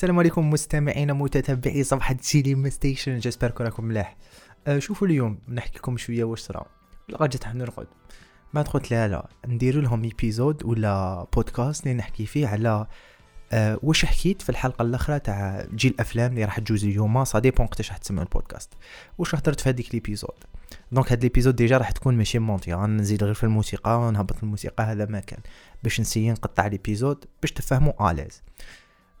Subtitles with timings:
[0.00, 4.16] السلام عليكم مستمعينا متتبعي صفحة Cinema Station j'espère راكم ملاح.
[4.66, 6.66] أه شوفوا اليوم نحكي لكم شوية واش صرا.
[7.08, 7.86] لقد جيت نرقد.
[8.54, 9.28] بعد قلت لا لا.
[9.46, 12.86] ندير لهم épisode ولا بودكاست اللي نحكي فيه على
[13.52, 17.24] أه واش حكيت في الحلقة الأخرى تاع جيل الأفلام اللي راح تجوز اليوم.
[17.24, 18.72] ça dépend وقتاش راح تسمعوا البودكاست
[19.18, 20.44] واش هضرت في هذيك l'épisode
[20.92, 25.06] donc هاد l'épisode déjà راح تكون ماشي monté غنزيد غير في الموسيقى ونهبط الموسيقى هذا
[25.06, 25.40] ما كان.
[25.82, 28.42] باش نسيي نقطع ليبيزود باش تفهموا اليز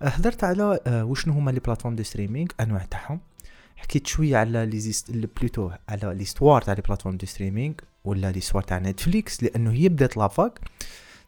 [0.02, 3.20] هدرت على آه، وشنو هما لي بلاتفورم دو ستريمينغ؟ أنواع تاعهم.
[3.76, 4.66] حكيت شوية على
[5.08, 9.88] لي بلوتو على ليستوار تاع لي بلاتفورم دو ستريمينغ ولا ليستوار تاع نتفليكس لأنه هي
[9.88, 10.60] بدات لافاك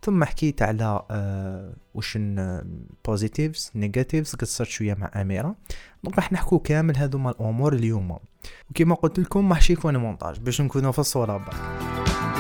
[0.03, 2.19] ثم حكيت على آه وش
[3.05, 5.55] بوزيتيفز نيجاتيفز قصرت شوية مع أميرة.
[6.05, 8.19] دونك راح نحكو كامل هذوما الأمور اليوم.
[8.71, 12.32] وكما قلت لكم ما يكون مونتاج باش نكونوا في الصورة برك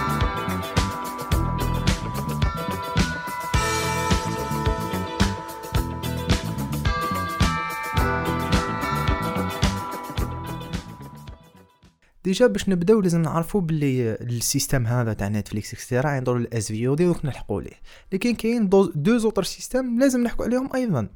[12.24, 16.72] déjà باش نبداو لازم نعرفوا باللي ال système هذا تاع Netflix et cetera عنده ال
[16.72, 17.80] SVOD دوك نلحقوا ليه
[18.12, 21.08] لكن كاين deux autres systèmes لازم نحكوا عليهم أيضا.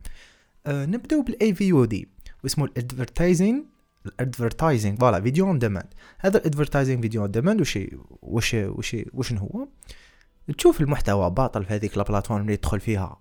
[0.67, 2.09] آه نبداو بال AVOD
[2.45, 3.67] واسمه ال advertising
[4.07, 5.87] ال advertising voilà video on demand
[6.19, 7.79] هذا ال advertising video on demand وش
[8.23, 8.57] وش
[9.15, 9.69] وش هو؟
[10.59, 13.21] تشوف المحتوى باطل في هذيك ال plateforme اللي تدخل فيها.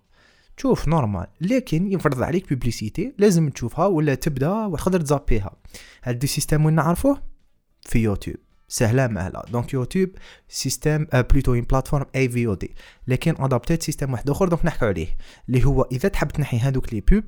[0.58, 5.56] تشوف normal لكن يفرض عليك publicité لازم تشوفها ولا تبدأ وتقدر تزابيها.
[6.04, 7.35] هاد ال système وين نعرفوه؟
[7.86, 8.38] في يوتيوب.
[8.68, 10.10] سهلة مهله donc YouTube
[10.50, 12.76] système plutôt une plateforme AVOD
[13.08, 15.08] لكن adapté système واحد آخر donc نحكي عليه.
[15.50, 17.24] اللي هو إذا تحب تنحي هذوك les pubs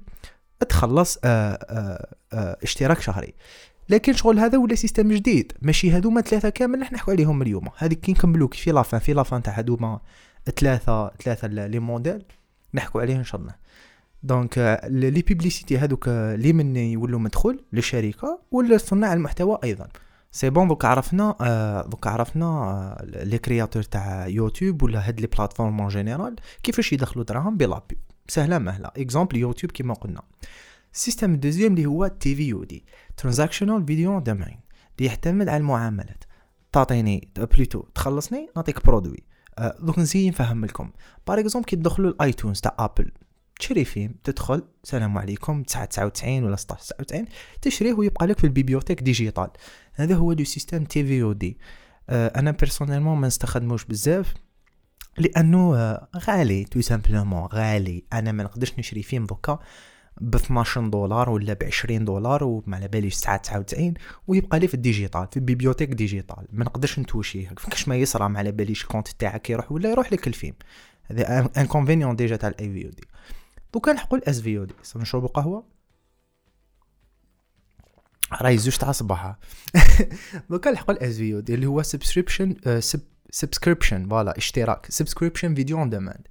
[0.69, 3.33] تخلص آه، آه، آآ اشتراك شهري.
[3.89, 5.53] لكن شغل هذا ولا système جديد.
[5.61, 7.69] ماشي هذوما ثلاثة كامل راح نحكي عليهم اليوم.
[7.77, 9.99] هذيك كي نكملوك في la fin في la fin تاع هذوما
[10.59, 12.23] ثلاثة ثلاثة les modèles.
[12.73, 13.55] نحكوا عليه إن شاء الله.
[14.23, 19.87] donc les publicités هذوك اللي من يولوا مدخول للشركة ولا صناع المحتوى أيضا.
[20.31, 25.27] c'est bon دوك عرفنا آه دوك عرفنا آه les créateurs تاع يوتيوب ولا هاد les
[25.27, 28.87] plateformes en général كيفاش يدخلوا دراهم؟ بلا pub سهلة مهلة.
[28.87, 30.21] exemple يوتيوب كيما قلنا.
[30.93, 32.85] ال système ال deuxième اللي هو TVOD
[33.17, 34.59] transactional video on demand
[34.97, 36.23] اللي يعتمد على المعاملات.
[36.71, 39.23] تعطيني plutôt تخلصني نعطيك produit
[39.59, 40.91] آه donc نزيد نفهم لكم.
[41.27, 43.11] par exemple كي تدخلوا الايتونز تاع ابل
[43.59, 47.25] تشري فيلم تدخل السلام عليكم 99 ولا 16 99
[47.61, 49.49] تشريه ويبقى لك في ال bibliothèque digitale.
[49.93, 51.57] هذا هو le système TVOD.
[52.09, 54.33] أنا personnellement ما نستخدموش بزاف
[55.17, 58.03] لأنه آه، غالي tout simplement غالي.
[58.13, 59.59] أنا ما نقدرش نشري فيلم دوكا
[60.21, 63.93] ب 12 دولار ولا ب 20 دولار وما على باليش ساعه 99
[64.27, 66.47] ويبقى لي في ال digital في ال bibliothèque digitale.
[66.51, 67.47] ما نقدرش نتوشيه.
[67.47, 70.55] كاش ما يصرى ما على باليش ال compte تاعك يروح ولا يروح لك الفيلم.
[71.03, 73.03] هذا inconvénient déjà تاع ال AVOD.
[73.73, 74.73] دوكا نلحقوا ال SVOD.
[74.95, 75.63] نشربوا قهوه
[78.41, 79.35] راهي زوج تاع صباحا
[80.49, 82.55] دوكا نلحقوا ال SVOD اللي هو subscription
[83.29, 84.85] subscription voilà اشتراك.
[84.89, 86.27] subscription video on demand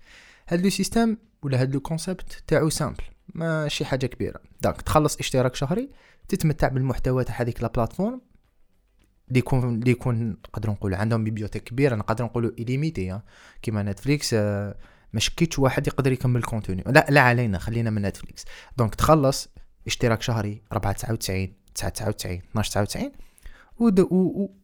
[0.48, 3.02] هاد le système ولا هاد le concept تاعو simple
[3.34, 4.40] ماشي حاجة كبيرة.
[4.62, 5.90] donc تخلص اشتراك شهري
[6.28, 8.20] تتمتع بالمحتوى تاع هذيك la plateforme.
[9.28, 13.20] اللي يكون اللي يكون نقدروا نقولوا عندهم bibliothèque كبيرة نقدر نقولوا illimitée
[13.62, 14.76] كيما نتفليكس آه
[15.16, 18.44] ما شكيتش واحد يقدر يكمل contenu لا لا علينا خلينا من نتفليكس.
[18.76, 19.48] donc تخلص
[19.86, 23.12] اشتراك شهري 499 999 1299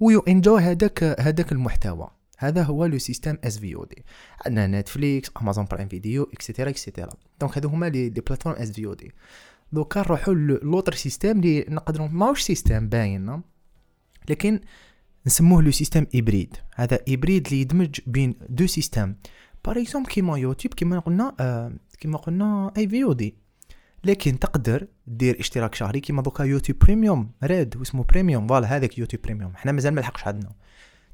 [0.00, 2.08] و you enjoy هذاك هذاك المحتوى.
[2.38, 4.04] هذا هو le système SVOD
[4.46, 7.10] عندنا نتفليكس أمازون برايم فيديو et cetera et cetera
[7.40, 9.12] donc هذو هما les plateformes SVOD
[9.72, 13.42] دوكا نروحو l'autre système اللي نقدروا ماهوش système باين
[14.28, 14.60] لكن
[15.26, 19.14] نسموه le système hybride هذا hybride اللي يدمج بين deux systèmes
[19.64, 21.34] par exemple كيما يوتيوب كيما قلنا
[21.98, 23.34] كيما قلنا AVOD
[24.04, 29.22] لكن تقدر دير اشتراك شهري كيما دوكا يوتيوب بريميوم ريد واسمه بريميوم voilà هذاك يوتيوب
[29.22, 30.52] بريميوم حنا مازال ملحقش عندنا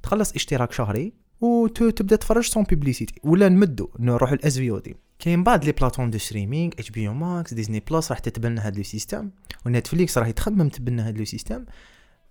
[0.02, 5.72] تخلص اشتراك شهري وتبدا تفرج sans publicité ولا نمدو نروحو ال SVOD كاين بعض les
[5.72, 9.31] plateformes de streaming اتش بي أو ماكس ديزني بلس راح تتبنى هاد le système
[9.67, 11.64] ونتفليكس راح يتخمم تبنى هاد le système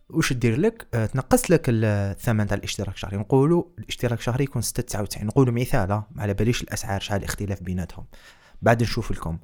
[0.10, 3.18] وش دير لك؟ أه تنقص لك الثمن تاع الاشتراك الشهري.
[3.18, 8.06] نقولوا الاشتراك الشهري يكون 699 نقولوا مثال على باليش الأسعار شحال الاختلاف بيناتهم.
[8.62, 9.38] بعد نشوف لكم.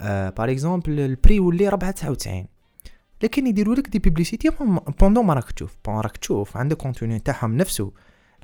[0.00, 2.46] par exemple ال prix ولي 499
[3.22, 4.50] لكن يديروا لك des publicités
[5.00, 5.76] pendant ما راك تشوف.
[5.84, 7.92] bon راك تشوف عندك contenu تاعهم نفسه.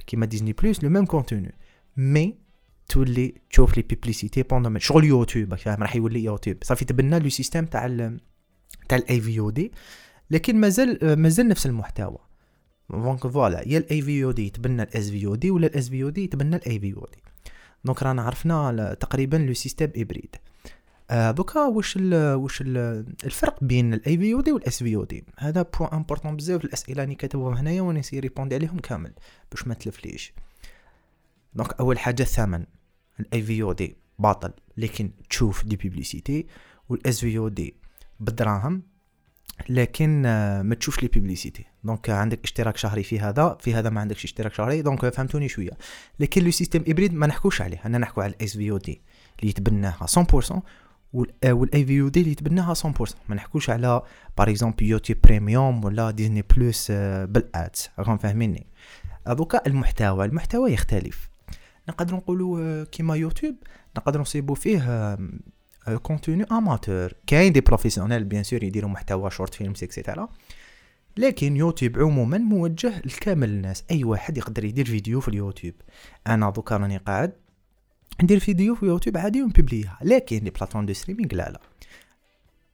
[0.06, 1.54] كيما ديزني بلوس le même contenu
[1.96, 2.38] mais
[2.88, 6.56] تولي تشوف les publicités pendant شغل يوتيوب فاهم راح يولي يوتيوب.
[6.62, 7.86] صافي تبنى le système تاع
[8.88, 9.72] تاع ال AVOD
[10.30, 12.18] لكن مازال مازال نفس المحتوى.
[12.90, 16.02] دونك فوالا يا الاي في أو دي يتبنى الاس في أو دي ولا الاس في
[16.02, 17.22] أو دي يتبنى الاي في أو دي
[17.84, 20.36] دونك رانا عرفنا تقريبا le système hybride
[21.10, 22.76] آه دوكا واش واش ال
[23.24, 27.04] الفرق بين الاي في أو دي والاس في أو دي هذا بوان امبورطون بزاف الأسئلة
[27.04, 29.12] اللي كتبوهم هنايا وأنا نسي répondre عليهم كامل
[29.50, 30.32] باش ما تلفليش.
[31.54, 32.64] donc أول حاجة الثمن.
[33.20, 36.46] ال AVOD باطل لكن تشوف des publicités
[36.88, 37.74] وال SVOD
[38.20, 38.82] بالدراهم
[39.68, 44.00] لكن آه، ما تشوفش les publicités donc عندك اشتراك شهري في هذا في هذا ما
[44.00, 45.70] عندكش اشتراك شهري donc فهمتوني شوية.
[46.20, 47.80] لكن le système hybride ما نحكوش عليه.
[47.86, 49.00] أنا نحكو على ال SVOD
[49.40, 50.62] اللي يتبناها 100%
[51.44, 52.80] وال AVOD اللي يتبناها 100%
[53.28, 54.02] ما نحكوش على
[54.38, 56.90] par exemple يوتيوب بريميوم ولا ديزني بلس
[57.24, 58.66] بال ads راكم فاهميني؟
[59.26, 61.30] دوكا المحتوى المحتوى يختلف.
[61.88, 63.54] نقدر نقولوا كيما يوتيوب
[63.96, 65.16] نقدر نصيبوا فيه
[66.02, 70.28] contenu amateur كاين des professionnels bien sûr يديروا محتوى short films et cetera
[71.16, 75.74] لكن يوتيوب عموما موجه لكامل الناس اي واحد يقدر يدير فيديو في اليوتيوب
[76.26, 77.32] أنا دوكا راني قاعد
[78.22, 81.60] ندير فيديو في يوتيوب عادي ونبيبليها لكن les plateformes de streaming لا لا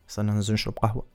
[0.09, 1.07] صرنا ننزل نشرب قهوه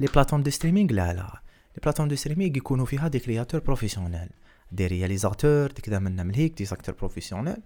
[0.00, 1.40] les plateformes de streaming لا لا
[1.74, 4.28] les plateformes de streaming يكونوا فيها des créateurs professionnels
[4.72, 7.56] des réalisateurs des كذا منا من هيك des acteurs professionnels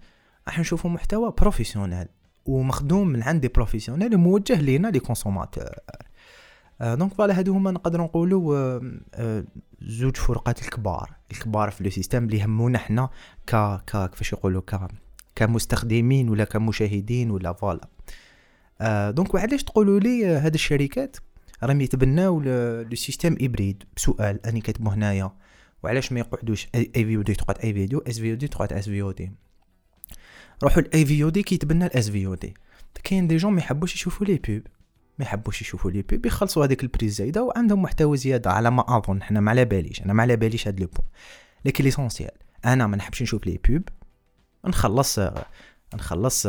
[0.48, 2.06] راح نشوفوا محتوى professionnel
[2.46, 5.70] ومخدوم من عند des professionnels وموجه لينا les consommateurs
[6.82, 8.80] donc voilà هادو هما نقدر نقولوا آه،
[9.14, 9.44] آه،
[9.82, 11.14] زوج فرقات الكبار.
[11.30, 13.08] الكبار في le système اللي يهمونا حنا
[13.46, 13.56] ك
[13.86, 14.88] ك كيفاش يقولوا ك
[15.34, 17.88] كمستخدمين ولا كمشاهدين ولا voilà.
[19.10, 21.16] donc وعلاش تقولوا لي هاد الشركات؟
[21.62, 25.30] راهم يتبناو le système hybride بسؤال أني كاتبو هنايا
[25.82, 28.72] وعلاش ما يقعدوش اي في أو دي تقعد اي فيديو اس في أو دي تقعد
[28.72, 29.32] اس في أو دي
[30.62, 32.54] روحوا الاي في أو دي كيتبنى الاس في أو دي
[33.04, 34.62] كاين دي جون ما يحبوش يشوفوا لي بوب
[35.18, 39.22] ما يحبوش يشوفوا لي بوب يخلصوا هذيك البري زايده وعندهم محتوى زياده على ما اظن
[39.22, 41.06] حنا ما على باليش أنا ما على باليش هاد لو بون
[41.64, 42.30] لكن ليسونسيال
[42.64, 43.82] أنا ما نحبش نشوف لي بوب
[44.66, 45.18] نخلص
[45.94, 46.46] نخلص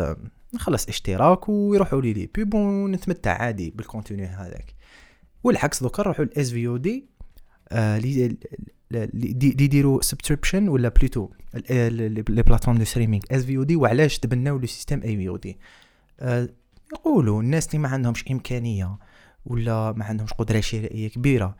[0.53, 4.75] نخلص اشتراك ويروحوا لي لي بوب ونتمتع عادي بالكونتينيو هذاك
[5.43, 7.05] والعكس دوكا نروحوا ال SVOD
[7.71, 8.37] اللي
[9.63, 11.29] يديروا subscription ولا plutôt
[11.69, 15.57] les plateformes de streaming SVOD وعلاش تبناو le système AVOD
[16.93, 18.97] يقولوا الناس اللي ما عندهمش إمكانية
[19.45, 21.55] ولا ما عندهمش قدرة شرائية كبيرة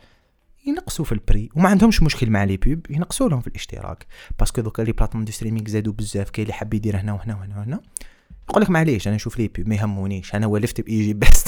[0.65, 4.05] ينقصوا في ال prix وما عندهمش مشكل مع les pubs ينقصوا لهم في الاشتراك.
[4.39, 7.35] parce que دوكا les plateformes de streaming زادوا بزاف كاين اللي حاب يدير هنا وهنا
[7.35, 7.81] وهنا وهنا.
[8.49, 11.43] يقول لك معليش أنا نشوف les pubs ما يهمونيش أنا ولفت بايجي بس.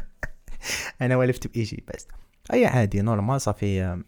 [1.02, 2.06] أنا ولفت بايجي بس.
[2.52, 4.02] أي عادي normal صافي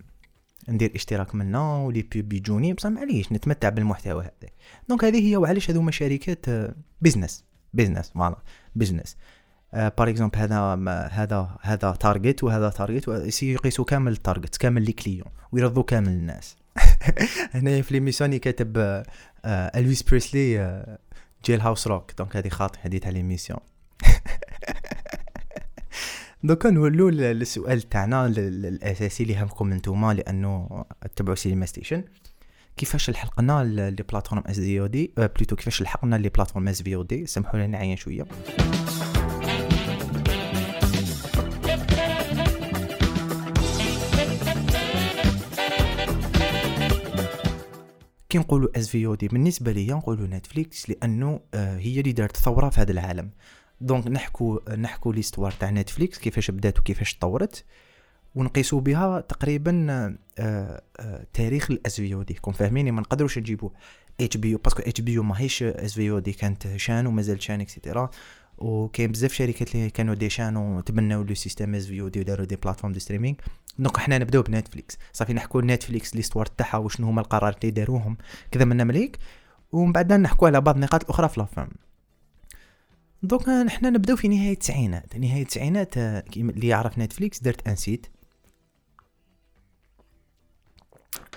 [0.68, 4.50] ندير اشتراك منا و les pubs يجوني بصح معليش نتمتع بالمحتوى هذا.
[4.88, 6.46] donc هذه هي وعلاش هذوما شركات
[7.00, 7.44] business
[7.74, 8.36] business voilà
[8.76, 9.16] business
[9.72, 15.28] par exemple هذا هذا هذا target وهذا target يقيسوا كامل ال target كامل les clients
[15.52, 16.56] ويرضوا كامل الناس.
[17.54, 19.02] هنا في l'émission كاتب
[19.46, 20.84] Elvis Presley
[21.44, 23.60] Jailhouse Rock donc هذه خاطئ هذه تاع l'émission
[26.44, 30.84] دوكا نولو للسؤال تاعنا الأساسي اللي همكم نتوما لأنه
[31.16, 32.04] تبعوا Cinema Station
[32.76, 38.26] كيفاش لحقنا les plateformes SVOD plutôt كيفاش لحقنا les plateformes SVOD سمحوا لي نعين شوية.
[48.28, 52.92] كي نقولوا SVOD بالنسبة ليا نقولوا Netflix لأنه آه، هي اللي دارت ثورة في هذا
[52.92, 53.30] العالم.
[53.82, 57.64] donc نحكو نحكو l'histoire تاع Netflix كيفاش بدات وكيفاش تطورت
[58.34, 59.86] ونقيسو بها تقريبا
[60.38, 62.34] آه آه تاريخ ال SVOD.
[62.34, 63.70] كون فاهميني؟ ما نقدروش نجيبو
[64.20, 68.10] HBO parce que HBO ماهيش SVOD كانت chaîne ومازال chaîne et cetera
[68.58, 73.00] وكاين بزاف شركات اللي كانوا des chaînes وتبناو le système SVOD وداروا des plateformes de
[73.00, 73.36] streaming.
[73.78, 74.98] donc حنا نبداو ب Netflix.
[75.12, 78.16] صافي نحكو Netflix l'histoire تاعها وشنو هما القرارات اللي داروهم
[78.50, 79.18] كذا منا مليك
[79.72, 81.68] ومن بعد نحكو على بعض النقاط الأخرى في la fin
[83.22, 85.16] donc نحنا نبداو في نهاية التسعينات.
[85.16, 88.06] نهاية التسعينات اللي يعرف Netflix درت un site.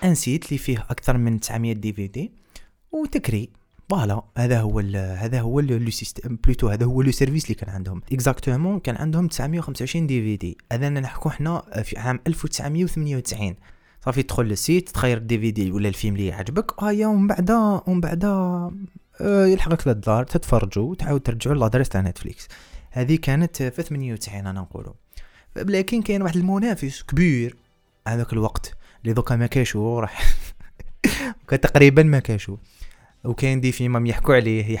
[0.04, 2.32] un site اللي فيه أكثر من 900 DVD
[2.92, 3.50] وتكري
[3.90, 8.02] voilà هذا هو هذا هو لو سيستم بلوتو هذا هو le service اللي كان عندهم.
[8.12, 10.58] exactement كان عندهم 925 DVD.
[10.72, 13.54] هذا نحكو حنا في عام 1998
[14.04, 17.50] صافي تدخل لل site تخير ال DVD ولا الفيلم اللي يعجبك هيا ومن بعد
[17.86, 18.72] ومن بعد آه،
[19.20, 22.48] يلحقك للدار تتفرجوا وتعاود ترجعوا l'adresse تاع Netflix.
[22.90, 24.92] هذه كانت في 98 أنا نقولوا.
[25.56, 27.56] لكن كاين واحد المنافس كبير
[28.08, 30.36] هذاك الوقت اللي دوكا ما كاشو راح
[31.62, 32.56] تقريبا ما كاشو
[33.24, 34.78] وكاين des films يحكوا عليه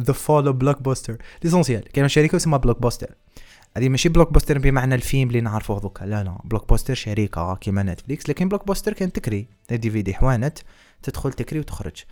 [0.00, 3.14] The Fall of Blockbuster l'essentiel كاين شركة اسمها Blockbuster
[3.76, 6.04] هذه ماشي blockbuster بمعنى الفيلم اللي نعرفوه دوكا.
[6.04, 6.38] لا لا.
[6.44, 8.28] Blockbuster شركة كيما Netflix.
[8.28, 9.48] لكن Blockbuster كان تكري.
[9.70, 10.58] DVD حوانت
[11.02, 12.04] تدخل تكري وتخرج.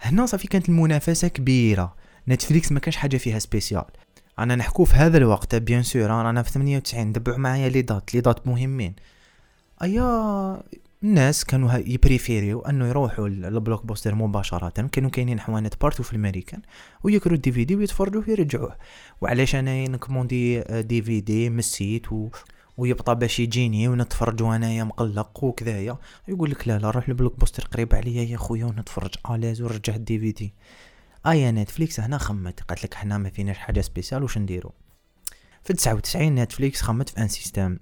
[0.00, 1.96] هنا صافي كانت المنافسة كبيرة.
[2.28, 3.84] Netflix ما كانش حاجة فيها spéciale
[4.38, 8.20] أنا نحكو في هذا الوقت bien sûr رانا في 98 تبعوا معايا les dates les
[8.20, 8.94] dates مهمين.
[9.82, 10.62] أيا
[11.02, 14.68] الناس كانوا يبريفيريو أنه يروحوا لل Blockbuster مباشرة.
[14.68, 16.60] كانوا كاينين حوانت partout في الأمريكان.
[17.04, 18.76] ويكروا ال DVD ويتفرجوا ويرجعوه.
[19.20, 22.28] وعلاش أنا نكموندي DVD من ال site و...
[22.78, 25.98] ويبطى باش يجيني ونتفرج وانايا مقلق وكذايا.
[26.28, 29.14] يقول لك لا لا روح لل Blockbuster قريب عليا يا خويا ونتفرج.
[29.30, 30.54] à l'aise ورجع ال DVD
[31.26, 32.60] آيا Netflix هنا خممت.
[32.60, 34.72] قالت لك حنا ما فيناش حاجة spéciale واش نديرو؟
[35.64, 37.78] في 99 Netflix خممت في un système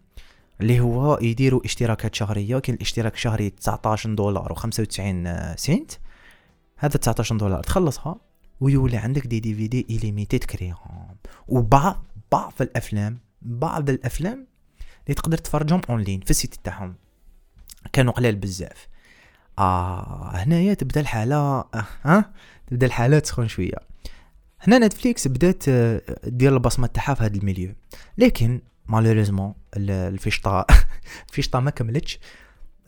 [0.60, 5.92] اللي هو يديروا اشتراكات شهرية كاين الاشتراك الشهري 19 دولار و95 سنت.
[6.76, 8.16] هذا 19 دولار تخلصها
[8.60, 11.16] ويولي عندك des DVD illimités تكريهم
[11.48, 14.46] وبعض بعض الافلام بعض الأفلام
[15.06, 16.94] اللي تقدر تفرجهم اونلاين في ال site تاعهم.
[17.92, 18.88] كانوا قلال بزاف.
[19.58, 22.32] آه هنايا تبدا الحالة آه ها؟
[22.66, 23.76] تبدا الحالة تسخن شوية.
[24.60, 27.74] هنا Netflix بدات آه، دير البصمة تاعها في هذا ال milieu.
[28.18, 30.66] لكن malheureusement الفيشطا
[31.28, 32.18] الفيشطا ما كملتش.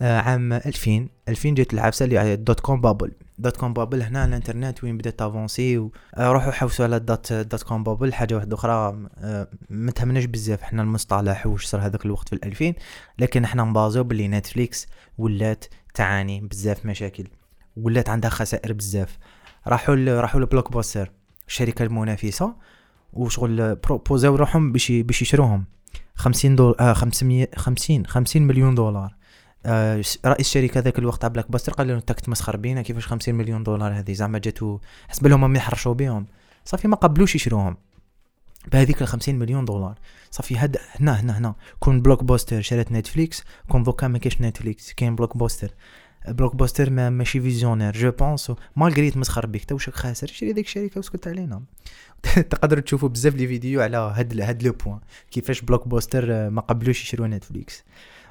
[0.01, 3.11] آه، عام 2000 2000 جات العفسة اللي dot-com bubble.
[3.39, 5.77] dot-com bubble هنا الانترنت وين بدات تافونسي.
[6.15, 8.13] آه، روحوا حوسوا على dot dot-com bubble.
[8.13, 10.61] حاجة واحدة أخرى آه، ما تهمناش بزاف.
[10.61, 12.73] حنا المصطلح واش صار هذاك الوقت في الألفين
[13.19, 17.27] لكن حنا نبازيو باللي Netflix ولات تعاني بزاف مشاكل
[17.77, 19.17] ولات عندها خسائر بزاف.
[19.67, 21.11] راحوا راحوا ل Blockbuster
[21.47, 22.55] الشركة المنافسة
[23.13, 25.65] وشغل بروبوزاو روحهم باش باش يشروهم.
[26.15, 29.18] 50 دولار آه 500 50 50 مليون دولار.
[29.65, 33.63] آه رئيس الشركة ذاك الوقت تاع Blockbuster قال لهم انت تمسخر بينا كيفاش 50 مليون
[33.63, 36.25] دولار هذه؟ زعما جاتو حسب لهم هم يحرشوا بهم
[36.65, 37.77] صافي ما قبلوش يشروهم
[38.71, 39.99] بهذيك ال 50 مليون دولار.
[40.31, 41.55] صافي هاد هنا هنا هنا.
[41.79, 45.71] كون Blockbuster شرات Netflix كون دوكا ما كاينش Netflix كاين Blockbuster
[46.27, 47.93] Blockbuster ما ماشي visionnaire.
[47.93, 51.63] je pense malgré تمسخر بك تا واش خاسر شري ديك الشركة واسكت علينا.
[52.51, 54.99] تقدروا تشوفوا بزاف les vidéos على هاد هاد le point
[55.31, 57.83] كيفاش Blockbuster آه، ما قبلوش يشروا Netflix.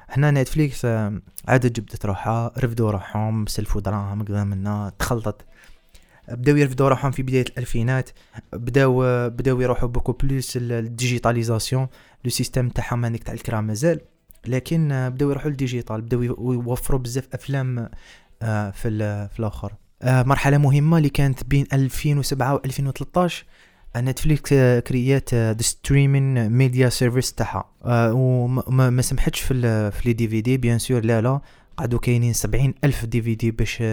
[0.09, 5.45] هنا Netflix آه، عادة جبدت روحها رفدوا روحهم سلفوا دراهم كذا منا تخلطت.
[6.29, 8.09] بداو يرفدوا روحهم في بداية الألفينات.
[8.53, 11.87] بداو آه، بداو يروحوا beaucoup plus ال digitalisation.
[12.23, 14.01] le système تاعهم هذيك تاع الكرا مازال.
[14.47, 16.23] لكن بداو يروحوا لل digital بداو
[16.53, 17.89] يوفروا بزاف أفلام
[18.41, 18.71] في
[19.33, 19.73] في الآخر.
[20.03, 23.45] مرحلة مهمة اللي كانت بين 2007 و 2013
[23.97, 24.53] Netflix
[24.87, 27.69] كريات the streaming media service تاعها.
[27.85, 31.41] وما سمحتش في في les DVD bien sûr لا لا.
[31.77, 33.83] قعدوا كاينين سبعين ألف DVD باش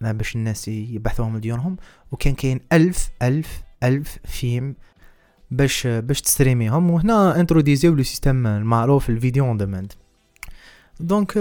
[0.00, 1.76] باش الناس يبعثوهم لديورهم
[2.12, 4.74] وكان كاين ألف ألف ألف فيلم
[5.50, 6.90] باش باش تستريميهم.
[6.90, 9.92] وهنا انتروديزيو le système المعروف ال video on demand
[11.00, 11.38] donc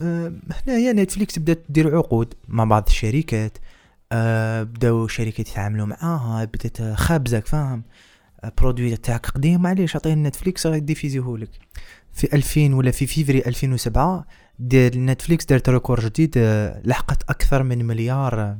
[0.00, 3.58] هنايا Netflix بدات تدير عقود مع بعض الشركات.
[4.12, 7.82] آه بداو شركات يتعاملوا معاها بدات خابزك فاهم؟
[8.44, 10.66] آه produit تاعك قديم معليش عطيه Netflix
[11.36, 11.50] لك.
[12.12, 14.26] في 2000 ولا في فيفري 2007
[14.58, 18.56] دير Netflix دارت record جديد آه لحقت أكثر من مليار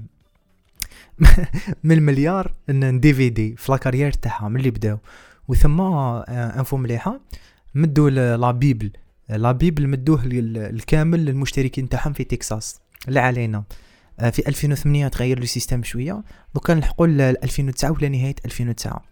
[1.85, 4.99] من مليار DVD في la carrière تاعها من اللي بداو.
[6.29, 7.21] آه info مليحة
[7.75, 8.91] مدوا la bible.
[9.29, 12.81] la bible مدوه الكامل للمشتركين تاعهم في تكساس.
[13.09, 13.59] لا علينا.
[13.59, 13.65] آه،
[14.19, 16.23] في 2008 تغير le système شوية.
[16.55, 19.03] دوكا نلحقوا ل 2009 ولا نهاية 2009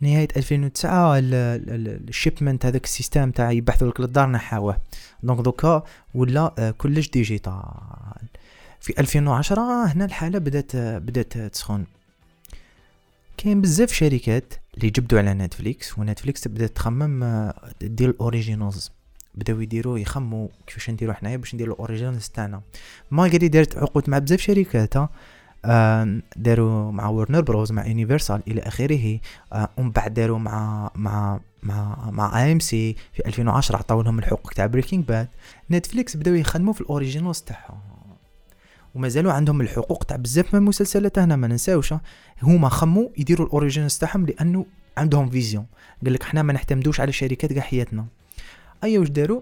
[0.00, 1.18] نهاية 2009
[2.08, 4.76] ال shipment هذاك ال système تاع يبحثوا لك للدار نحاوه.
[5.22, 5.82] donc دوكا
[6.14, 7.62] ولا آه، كلش digital.
[8.80, 11.84] في 2010 هنا الحالة بدات بدات تسخن.
[13.36, 18.90] كاين بزاف شركات اللي جبدوا على Netflix و Netflix بدات تخمم آه، دير ال originals.
[19.34, 22.60] بداو يديروا يخموا كيفاش نديروا حنايا باش نديروا ال original تاعنا.
[23.10, 24.94] malgré دارت عقود مع بزاف شركات
[26.36, 29.20] داروا مع Warner Bros مع Universal إلى آخره
[29.76, 35.04] ومن بعد داروا مع مع مع مع AMC في 2010 عطاو لهم الحقوق تاع Breaking
[35.04, 35.28] Bad
[35.70, 37.80] Netflix بداو يخدموا في ال originals تاعهم.
[38.94, 41.94] ومازالوا عندهم الحقوق تاع بزاف من المسلسلات هنا ما ننساوش
[42.42, 45.66] هما خموا يديروا ال originals تاعهم لأنه عندهم vision
[46.04, 48.06] قال لك إحنا ما نعتمدوش على شركات كاع حياتنا.
[48.84, 49.40] اي واش داروا؟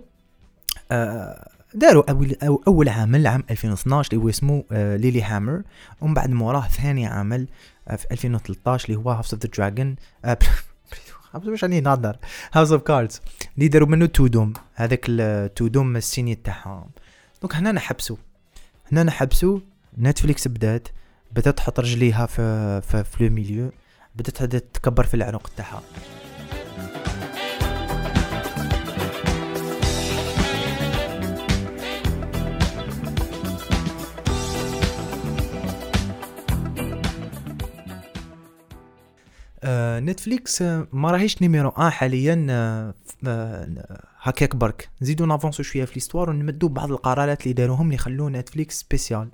[0.93, 5.63] آه داروا اول أول عمل عام 2012 اللي هو اسمه آه Lilyhammer.
[6.01, 7.49] ومن بعد موراه ثاني عمل
[7.89, 9.97] آه في 2013 اللي هو House of the Dragon
[11.35, 12.17] واش راني نهضر
[12.53, 13.21] House of Cards
[13.57, 16.91] اللي داروا منه Tudum هذاك ال Tudum السيني تاعهم.
[17.43, 18.17] donc هنا نحبسوا
[18.93, 19.61] هنا نحبسوا
[19.99, 20.89] Netflix بدات.
[21.33, 23.71] بدات تحط رجليها في في, في le milieu.
[24.17, 25.83] بدات تكبر في العنق تاعها.
[40.01, 42.95] Netflix ما راهيش numéro un حاليا آه،
[44.21, 44.89] هكاك برك.
[45.03, 49.29] نزيدو نافونسو شوية في l'histoire ونمدو بعض القرارات اللي داروهم اللي يخلو Netflix spécial.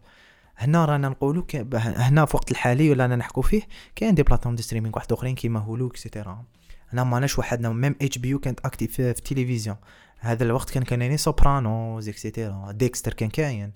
[0.57, 3.63] هنا رانا نقولو هنا في الوقت الحالي ولا أنا نحكو فيه
[3.97, 6.45] كاين des plateformes de streaming واحد أخرين كيما Hulu et cetera
[6.93, 9.77] هنا ماناش وحدنا même HBO كانت active في, التلفزيون
[10.19, 13.73] هذا الوقت كان كاين Sopranos et cetera Dexter كان كاين.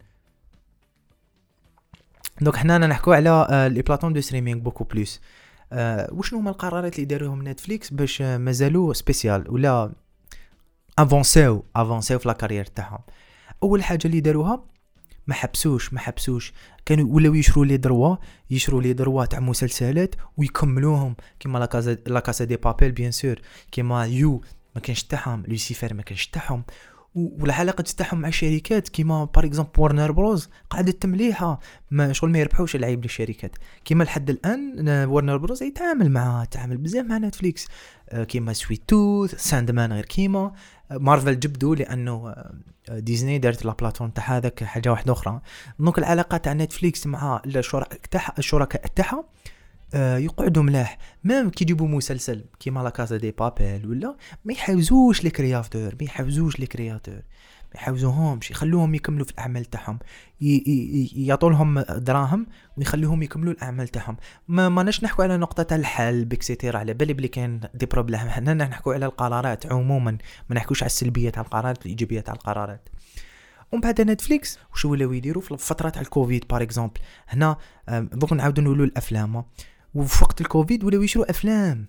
[2.41, 5.21] donc حنا نحكو على les plateformes de streaming beaucoup plus.
[5.73, 9.93] وشنو هما القرارات اللي داروهم Netflix باش مازالو spécial ولا
[10.99, 12.99] افونسيو افونسيو في la carrière تاعهم.
[13.63, 14.65] أول حاجة اللي داروها
[15.27, 16.53] ما حبسوش ما حبسوش.
[16.87, 18.17] كانوا ولاو يشرو les droits
[18.51, 21.17] يشرو les droits تاع مسلسلات ويكملوهم.
[21.41, 21.59] كيما
[22.07, 23.41] La Casa de Papel bien sûr
[23.73, 24.43] كيما You
[24.75, 25.45] ما كانش تاعهم.
[25.49, 26.63] لوسيفر ما كانش تاعهم.
[27.41, 31.61] والعلاقات تاعهم مع الشركات كيما par exemple Warner Bros قعدت مليحه
[31.91, 33.57] ما شغل ما يربحوش العيب للشركات.
[33.85, 37.69] كيما لحد الآن Warner Bros يتعامل مع تعامل بزاف مع Netflix
[38.09, 40.53] آه، كيما Sweet Tooth Sandman غير كيما.
[40.91, 45.41] مارفل جبدو لأنه آه، ديزني دارت la plateforme تاع هذاك حاجة واحدة أخرى.
[45.79, 47.43] donc العلاقة تاع Netflix مع
[48.39, 49.25] الشركاء تاعها آه،
[49.95, 50.99] يقعدوا ملاح.
[51.25, 56.05] même كي يجيبوا مسلسل كيما La Casa de Papel ولا ما يحوزوش les créateurs ما
[56.05, 57.23] يحوزوش les créateurs
[57.75, 59.99] ما يحوزوهمش يخلوهم يكملوا في الأعمال تاعهم.
[60.41, 64.17] يعطوا لهم دراهم ويخلوهم يكملوا الأعمال تاعهم.
[64.49, 68.21] ما ماناش نحكوا على نقطة تاع الحلب et cetera على بالي بلي كاين des problèmes.
[68.21, 70.19] حنا نحكوا على القرارات عموما
[70.51, 72.89] ما نحكوش على السلبية تاع القرارات الإيجابية تاع القرارات.
[73.73, 77.57] ومن بعد Netflix وشو ولاو يديروا في الفترة تاع الكوفيد par exemple هنا
[77.89, 79.45] دوك نعاودوا نقولوا الأفلام.
[79.95, 81.87] وفي وقت الكوفيد ولاو يشروا أفلام.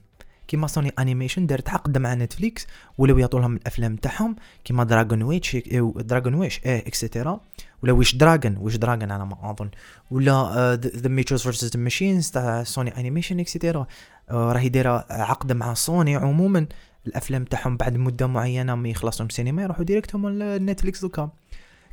[0.47, 2.67] كيما Sony Animation دارت عقد مع Netflix
[2.97, 4.35] ولاو يعطوا لهم الأفلام تاعهم.
[4.63, 5.55] كيما Dragon Wish
[5.95, 7.41] Dragon Wish إيه et cetera
[7.83, 9.69] ولا Wish Dragon Wish Dragon على ما أظن.
[10.11, 13.87] ولا The Mitchells versus the Machines تاع Sony Animation et cetera
[14.31, 16.67] راهي دايرة عقد مع سوني عموما.
[17.07, 21.29] الأفلام تاعهم بعد مدة معينة ما يخلصوا من السينما يروحوا directement ل Netflix دوكا.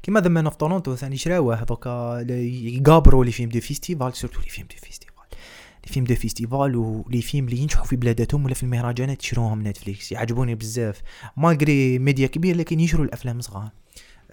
[0.02, 4.48] كيما The Man of Toronto ثاني شراوة دوكا يقابروا les films de festival surtout les
[4.48, 5.15] films de festival.
[5.86, 10.12] films de festival و les films اللي ينجحوا في بلاداتهم ولا في المهرجانات يشروهم Netflix
[10.12, 11.02] يعجبوني بزاف.
[11.36, 13.70] malgré média كبير لكن يشروا الأفلام صغار.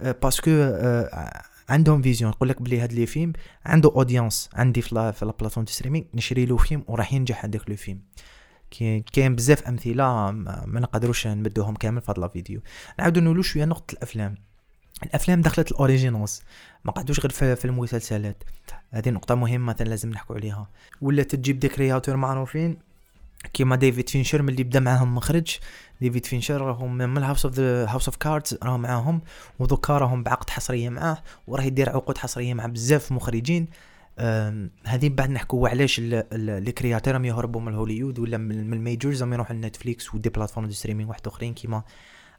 [0.02, 3.32] parce que أه عندهم vision يقول لك بلي هاد les films
[3.66, 7.76] عنده audience عندي في la في plateforme streaming نشري le film وراح ينجح هذاك le
[7.76, 8.00] film.
[9.12, 12.60] كاين بزاف أمثلة ما نقدروش نمدوهم كامل في هذا الفيديو
[12.98, 14.34] نعاودو نقولوا شوية نقطة الأفلام.
[15.02, 16.42] الأفلام دخلت ال originals.
[16.84, 18.42] ما قعدوش غير في المسلسلات.
[18.94, 20.68] هذه نقطة مهمة مثلا لازم نحكوا عليها.
[21.00, 22.76] ولا تجيب des créateurs معروفين
[23.52, 25.58] كيما David Fincher من اللي بدا معاهم مخرج.
[26.00, 29.20] David Fincher راهم من ال House of House of Cards راهم معاهم.
[29.58, 33.66] ودوكا راهم بعقد حصرية معاه وراه يدير عقود حصرية مع بزاف مخرجين.
[34.84, 39.32] هذه بعد نحكوا علاش ال créateurs راهم يهربوا من هوليود ولا من ال majors راهم
[39.32, 41.82] يروحوا ل Netflix و des plateformes de streaming واحد أخرين كيما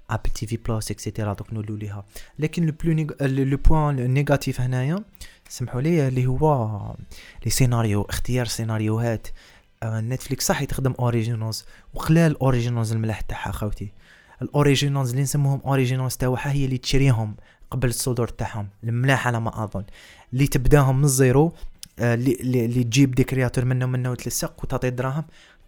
[0.09, 2.05] Apple TV Plus et cetera دوك نولوا ليها.
[2.39, 5.03] لكن le plus le point négatif هنايا
[5.49, 6.95] سمحوا لي اللي هو
[7.45, 9.27] les scénarios اختيار سيناريوهات.
[9.83, 13.91] Netflix صح يتخدم originals وخلال ال originals الملاح تاعها خوتي
[14.41, 17.35] ال originals اللي نسموهم originals تاعها هي اللي تشريهم
[17.71, 19.83] قبل الصدور تاعهم الملاح على ما أظن.
[20.33, 21.53] اللي تبداهم من ال zéro
[21.99, 25.23] اللي اللي تجيب des créateurs منه منه وتلصق وتعطي دراهم.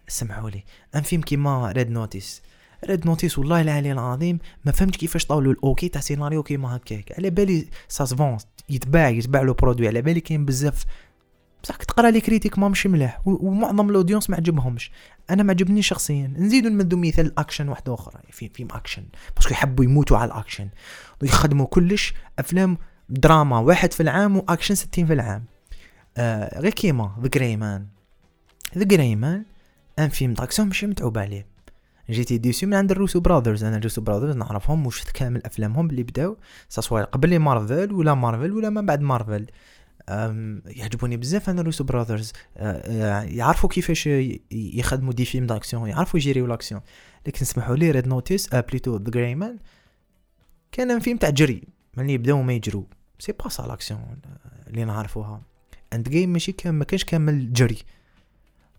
[0.08, 0.64] سمحوا لي.
[0.94, 2.42] un film كيما Red Notice
[2.84, 6.76] Red Notice والله العلي العظيم ما فهمت كيفاش عطاو له ال OK تاع سيناريو كيما
[6.76, 7.12] هكاك.
[7.18, 8.36] على بالي ça se vend
[8.70, 10.84] يتباع يتباع le produit على بالي كاين بزاف.
[11.62, 14.90] بصح تقرا les critiques ما مش ملاح ومعظم ال audience ما عجبهمش.
[15.30, 16.32] أنا ما عجبني شخصيا.
[16.36, 19.04] نزيدو نمدو مثال الأكشن واحدة أخرى في فيلم أكشن.
[19.36, 20.68] parce que يحبوا يموتوا على الأكشن.
[21.22, 22.78] ويخدموا كلش أفلام
[23.08, 25.44] دراما واحد في العام واكشن ستين في العام.
[26.16, 27.86] آه غير كيما The Gray Man
[28.78, 29.44] The Gray Man
[29.98, 31.46] un film d'action ماشي متعوب عليه.
[32.10, 33.64] j'étais déçu من عند ال Russo Brothers.
[33.64, 36.36] أنا ال Russo Brothers نعرفهم وشفت كامل أفلامهم اللي بداو.
[36.68, 39.46] سواء قبل مارفل ولا مارفل ولا من بعد مارفل.
[40.66, 42.32] يعجبوني بزاف أنا ال Russo Brothers.
[42.56, 44.06] أه، يعرفوا كيفاش
[44.50, 46.80] يخدموا des films d'action يعرفوا يجيريو l'action.
[47.26, 49.58] لكن سمحوا لي Red Notice plutôt The Gray Man
[50.72, 51.62] كان فيلم تاع جري.
[51.96, 52.86] ملي بداو ما يجرو.
[53.18, 54.00] c'est pas ça l'action
[54.66, 55.42] اللي نعرفوها.
[55.92, 57.78] Endgame ماشي كان ما كانش كامل جري.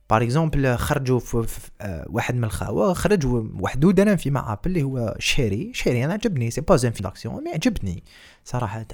[0.10, 3.26] par exemple خرجوا في, آه واحد من الخاوه خرج
[3.60, 6.52] وحدود أنا في مع Apple اللي هو Cherry Cherry أنا عجبني.
[6.52, 8.04] c'est pas un film d'action mais عجبني
[8.46, 8.86] صراحة.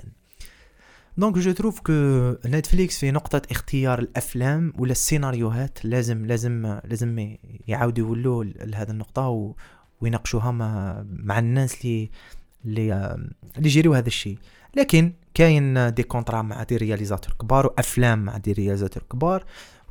[1.17, 1.93] donc je trouve que
[2.45, 7.35] Netflix في نقطة اختيار الافلام ولا السيناريوهات لازم لازم لازم
[7.67, 9.53] يعاودوا يولوا لهذه النقطة و
[10.01, 12.09] ويناقشوها مع, مع الناس اللي
[12.65, 13.15] اللي
[13.57, 14.37] اللي يجيروا هذا الشيء.
[14.77, 19.45] لكن كاين des contrats مع des réalisateurs كبار وافلام مع des réalisateurs كبار.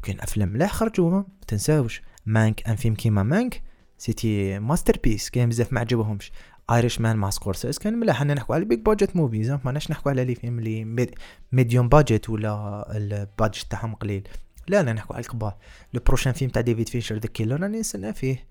[0.05, 3.63] وكاين أفلام ملاح خرجوا ما تنساوش Mank أن فيلم كيما Mank
[3.99, 6.33] c'était masterpiece كاين بزاف ما عجبهمش.
[6.71, 10.25] Irishman مع سكورسيز كان ملاح حنا نحكوا على big budget movies ما ماناش نحكوا على
[10.25, 11.09] les films اللي
[11.53, 14.29] medium budget ولا ال budget تاعهم قليل.
[14.69, 15.57] لا لا نحكوا على الكبار.
[15.95, 18.47] le prochain film تاع David Fincher The Killer راني نستنى فيه.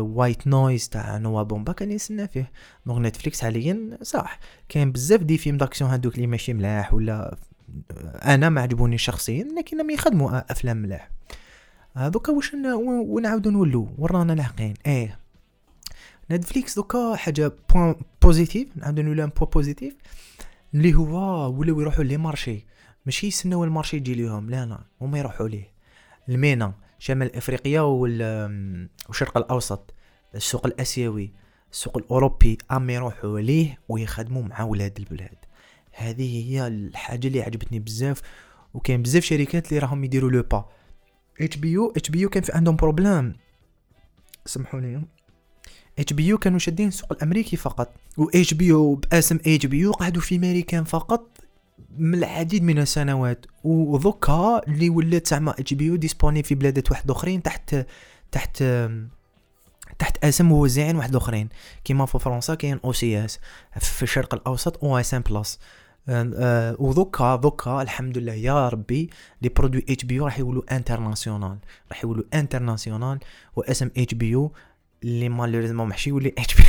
[0.00, 2.52] White Noise تاع Noah Baumbach كان يستنى فيه.
[2.86, 4.38] donc Netflix حاليا صح
[4.68, 7.36] كاين بزاف des films d'action هادوك اللي ماشي ملاح ولا
[8.24, 11.10] أنا ما عجبوني شخصيا لكنهم يخدموا أفلام ملاح.
[11.96, 14.74] دوكا واش ونعاودو نولو ورانا لاحقين.
[14.86, 15.18] إيه.
[16.30, 19.94] Netflix دوكا حاجة point positif نعاودو نولو un point positif
[20.74, 22.66] اللي هو ولاو يروحوا les marchés.
[23.06, 25.72] ماشي يستناو المارشي يجي ليهم لا لا هما يروحوا ليه.
[26.28, 29.94] ال MENA شمال افريقيا والشرق الأوسط
[30.34, 31.32] السوق الآسيوي
[31.72, 35.45] السوق الأوروبي ام يروحوا ليه ويخدموا مع ولاد البلاد.
[35.96, 38.22] هذه هي الحاجة اللي عجبتني بزاف
[38.74, 40.68] وكاين بزاف شركات اللي راهم يديروا le pas.
[41.40, 43.36] اتش بي يو اتش بي يو كان في عندهم problème
[44.46, 45.06] سمحوني
[45.98, 50.22] HBO كانوا شادين السوق الأمريكي فقط و اتش بي يو باسم اتش بي يو قعدوا
[50.22, 51.38] في أمريكان فقط
[51.98, 53.46] من العديد من السنوات.
[53.64, 57.86] وذوكا اللي ولات زعما HBO disponible في بلادات واحد اخرين تحت
[58.32, 58.64] تحت
[59.98, 61.48] تحت أسم موزعين واحد اخرين
[61.84, 63.38] كيما في فرنسا كاين OCS
[63.78, 65.58] في الشرق الأوسط أو إس ام بلس.
[66.08, 69.10] وذوكا ذوكا الحمد لله يا ربي
[69.42, 71.58] les produits HBO راح يولوا international.
[71.90, 73.18] راح يولوا international
[73.56, 74.48] واسم HBO
[75.04, 76.62] اللي malheureusement محشي يولي HBO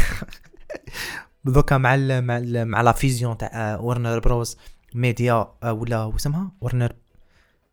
[1.45, 4.57] دوكا مع ال مع ال مع la fusion تاع Warner Bros
[4.93, 6.93] Media ولا واسمها ورنر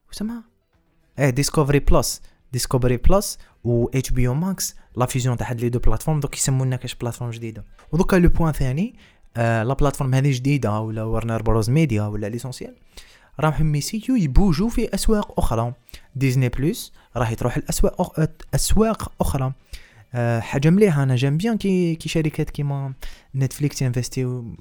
[0.09, 0.45] واسمها
[1.19, 6.77] إيه Discovery+ Discovery+ و HBO Max la fusion تاع هاد les deux plateformes دوك يسمونا
[6.77, 7.65] كاش plateforme جديدة.
[7.93, 8.97] ودوكا le point ثاني
[9.37, 12.75] آه la plateforme هذه جديدة ولا Warner Bros Media ولا l'essentiel
[13.41, 15.73] راهم يسيو يبوجوا في أسواق أخرى.
[16.17, 19.53] Disney+ راح تروح الاسواق أسواق أخرى.
[20.15, 22.93] أه حاجة مليحة أنا j'aime bien كي كي شركات كيما
[23.35, 24.57] Netflix ينفستيو.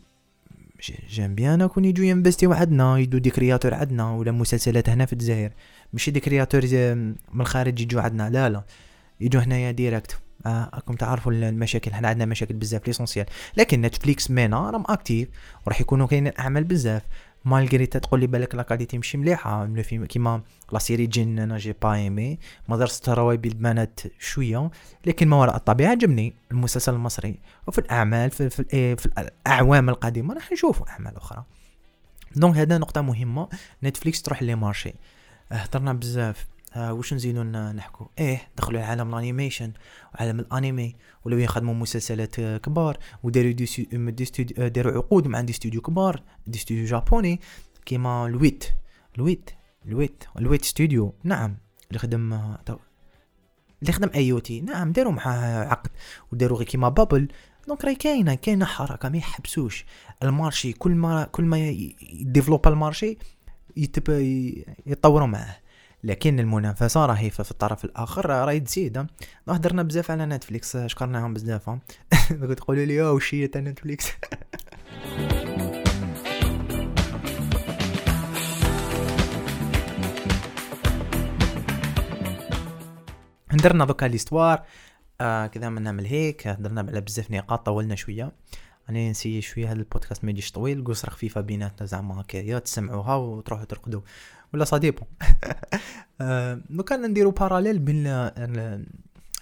[1.10, 5.52] j'aime bien أكون يجوا ينفستيو عندنا يدو des créateurs عندنا ولا مسلسلات هنا في الجزائر.
[5.94, 6.62] ماشي des créateurs
[7.34, 8.64] من الخارج يجوا عندنا لا لا.
[9.22, 13.26] يجوا هنايا direct راكم تعرفوا المشاكل حنا عندنا مشاكل بزاف l'essentiel.
[13.58, 15.30] لكن Netflix MENA راهم actifs
[15.66, 17.04] وراح يكونوا كاينين أعمال بزاف.
[17.46, 19.66] malgré تقول لي بالك la qualité ماشي مليحة.
[19.66, 20.42] le film كيما
[20.72, 22.40] la série Jinn أنا j'ai pas aimé.
[22.68, 24.72] مدرسة الروابي البنات شوية
[25.06, 27.40] لكن ما وراء الطبيعة عجبني المسلسل المصري.
[27.68, 31.44] وفي الأعمال في, في, في, في الأعوام القادمه راح نشوفوا أعمال أخرى.
[32.36, 33.50] donc هذا نقطة مهمة.
[33.84, 34.94] Netflix تروح les marchés
[35.52, 36.53] هضرنا بزاف.
[36.76, 39.72] آه وش نزيدو نحكو؟ إيه دخلوا عالم ال animation
[40.16, 45.82] وعالم الانمي ولو يخدموا مسلسلات كبار وداروا دي, des studios داروا عقود مع des studios
[45.82, 47.40] كبار des studios japonais
[47.86, 48.66] كيما الويت.
[49.16, 49.50] الويت
[49.86, 51.58] الويت الويت ستوديو نعم.
[51.88, 52.34] اللي خدم
[53.82, 55.92] اللي خدم AOT نعم داروا معاه عقد
[56.32, 57.28] وداروا غير كيما Bubble.
[57.68, 59.86] donc راهي كاينة كاينة حركة ما يحبسوش.
[60.24, 61.58] المارشي كل ما كل ما
[62.02, 63.18] ي développe المارشي
[64.86, 65.63] يتطوروا معاه.
[66.04, 69.08] لكن المنافسة راهي في الطرف الآخر راهي تزيد.
[69.50, 71.70] هضرنا بزاف على Netflix شكرناهم بزاف.
[72.58, 74.08] تقولوا لي واش هي تاع Netflix.
[83.54, 84.64] درنا دوكا l'histoire.
[85.22, 86.48] آه كذا من نعمل هيك.
[86.48, 88.32] هضرنا على بزاف نقاط طولنا شوية.
[88.90, 90.84] أنا نسي شوية هذا البودكاست ما يجيش طويل.
[90.84, 94.02] قصره خفيفه بيناتنا زعما هكايا تسمعوها وتروحوا ترقدوا.
[94.54, 95.08] ولا ça dépend
[96.70, 98.04] لو كان نديرو parallèle بين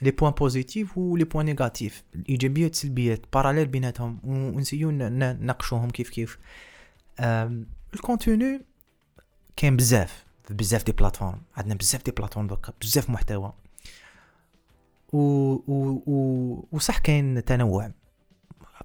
[0.02, 4.20] les points positifs و les points négatifs الايجابيات والسلبيات parallèle بيناتهم.
[4.24, 6.40] ونسيو نناقشوهم كيف كيف.
[7.94, 8.62] ال contenu
[9.56, 10.26] كاين بزاف.
[10.50, 12.74] بزاف des plateformes عندنا بزاف des plateformes دوكا.
[12.82, 13.54] بزاف محتوى.
[15.14, 17.92] و, و, و وصح كاين تنوع.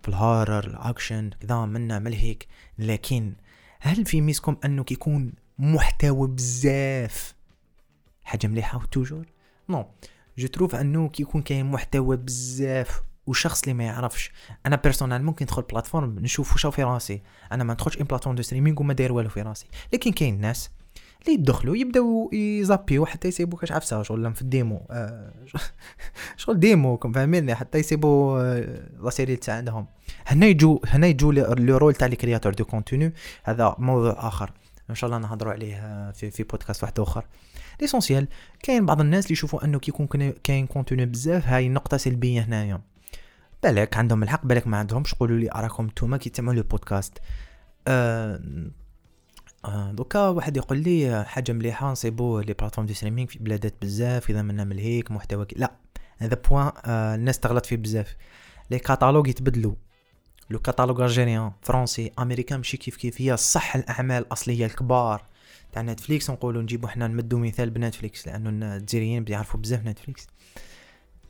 [0.02, 2.46] في ال horror الاكشن كذا منا ملهيك
[2.78, 3.32] لكن
[3.80, 7.34] هل في mais est-ce que أنه كيكون محتوى بزاف.
[8.24, 9.26] حاجة مليحة toujours
[9.68, 9.86] non
[10.38, 14.32] je trouve أنه كيكون كاين محتوى بزاف وشخص اللي ما يعرفش
[14.66, 17.22] أنا personnel ممكن ندخل plateforme نشوف واش في راسي.
[17.52, 19.66] أنا ما ندخلش une plateforme de streaming وما داير والو في راسي.
[19.92, 20.70] لكن كاين ناس
[21.22, 24.86] اللي يدخلوا يبداو يزابيو حتى يسيبو كاش عفسة شغل في ال démo.
[24.90, 25.32] آه
[26.36, 29.86] شغل démo فاهميني؟ حتى يسيبو آه la série تاع عندهم
[30.26, 33.12] هنا يجو هنا يجو le rôle تاع les créateurs de contenu
[33.44, 34.52] هذا موضوع آخر.
[34.90, 37.24] إن شاء الله نهضروا عليه في في بودكاست واحد آخر.
[37.80, 38.28] l'essentiel
[38.62, 40.06] كاين بعض الناس اللي يشوفوا أنه كيكون
[40.44, 42.80] كاين contenu بزاف هاي نقطه سلبية هنايا.
[43.62, 47.18] بالك عندهم الحق بالك ما عندهمش قولوا لي أراكم نتوما كي تسمعوا le podcast
[47.88, 48.40] أه
[49.64, 54.30] آه دوكا واحد يقول لي حاجة مليحة نصيبو les plateformes de streaming في بلادات بزاف
[54.30, 55.72] إذا منا من هيك محتوى لا
[56.18, 58.16] هذا point آه الناس تغلط فيه بزاف.
[58.70, 59.74] les catalogues يتبدلوا.
[60.50, 65.22] le catalogue algérien français américain ماشي كيف كيف هي صح الأعمال الأصلية الكبار.
[65.72, 70.26] تاع نتفليكس نقولوا نجيبو حنا نمدو مثال بنتفليكس لأنه الجزائريين بيعرفوا بزاف نتفليكس.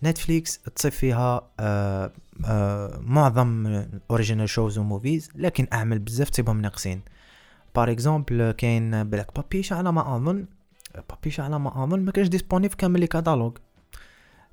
[0.02, 2.12] نتفليكس تصيب فيها آه
[2.44, 3.66] آه معظم
[4.10, 7.00] original shows و movies لكن أعمال بزاف تصيبهم ناقصين.
[7.74, 10.46] par exemple كاين بلاك بابيش على ما أظن
[11.08, 13.58] بابيش على ما أظن ما كانش disponible كامل les catalogues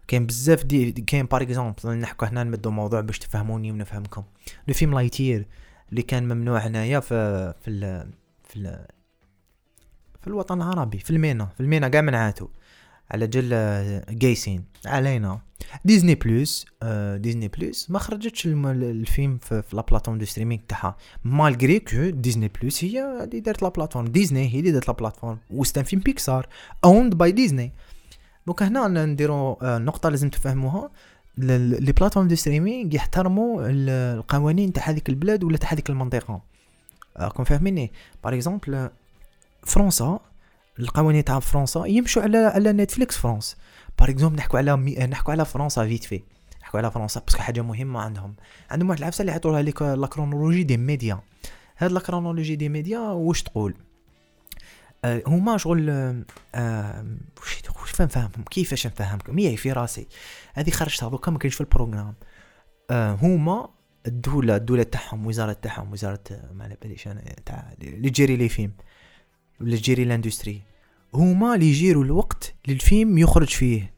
[0.07, 4.23] كاين بزاف دي كاين par exemple نحكو هنا نمدو موضوع باش تفهموني ونفهمكم.
[4.67, 5.47] le film Lightyear
[5.89, 8.11] اللي كان ممنوع هنايا في في ال
[8.43, 8.85] في ال
[10.21, 12.47] في الوطن العربي في ال MENA في ال MENA كاع منعاتو.
[13.11, 13.53] على جل
[14.21, 15.41] قايسين علينا.
[15.85, 20.97] ديزني بلوس آه ديزني بلوس ما خرجتش الفيلم في, la plateforme de streaming تاعها.
[21.23, 25.37] malgré que ديزني بلوس هي اللي دارت la plateforme ديزني هي اللي دارت la plateforme
[25.49, 26.47] و c'est un film Pixar
[26.85, 27.73] owned by Disney
[28.47, 30.89] donc هنا نديرو آه نقطة لازم تفهموها.
[31.37, 36.41] les plateformes de streaming يحترموا القوانين تاع هذيك البلاد ولا تاع هذيك المنطقة.
[37.17, 37.91] راكم فاهميني؟
[38.23, 38.89] par exemple
[39.63, 40.19] فرنسا
[40.79, 43.57] القوانين تاع فرنسا يمشوا على على Netflix France
[43.99, 44.95] par exemple نحكوا على مي...
[44.95, 46.23] نحكوا على فرنسا vite fait
[46.61, 48.35] نحكوا على فرنسا parce que حاجة مهمة عندهم.
[48.71, 51.19] عندهم واحد العفسة اللي يعطوها لك la chronologie des médias
[51.77, 53.92] هاد la chronologie des médias واش تقول؟ آه
[55.05, 55.89] هما شغل
[56.55, 57.05] آه
[57.81, 60.07] واش فهم فهمهم؟ كيفاش نفهمكم هي في راسي.
[60.53, 62.13] هذه خرجتها دوكا ما كاينش في ال programme
[62.91, 63.69] آه هما
[64.07, 68.73] الدولة الدولة تاعهم وزارة تاعهم وزارة ما على باليش أنا تاع اللي تجري les films
[69.61, 70.61] ولا تجري l'industrie.
[71.13, 73.93] هما اللي يجيروا الوقت للفيلم يخرج فيه.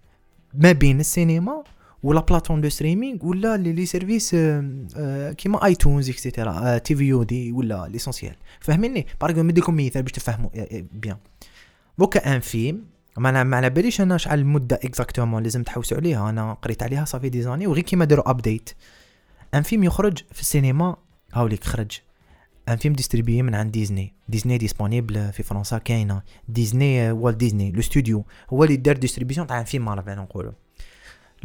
[0.53, 1.63] ما بين السينما
[2.03, 4.35] ولا plateforme de streaming ولا les services
[5.37, 10.49] كيما iTunes et cetera TVOD ولا l'essentiel فاهميني باه نديكم مثال باش تفهموا
[10.93, 11.17] bien
[11.97, 12.83] دوكا un film
[13.17, 17.29] ما ما على باليش أنا شحال المده exactement لازم تحوسوا عليها أنا قريت عليها صافي
[17.29, 18.69] des années وغير كيما داروا update
[19.53, 20.95] un film يخرج في السينما
[21.33, 21.99] هاوليك خرج
[22.69, 27.81] un film distribué من عند ديزني ديزني disponible في فرنسا كاينة ديزني والت ديزني le
[27.81, 30.51] studio هو اللي دار distribution تاع فيلم مارفل نقولوا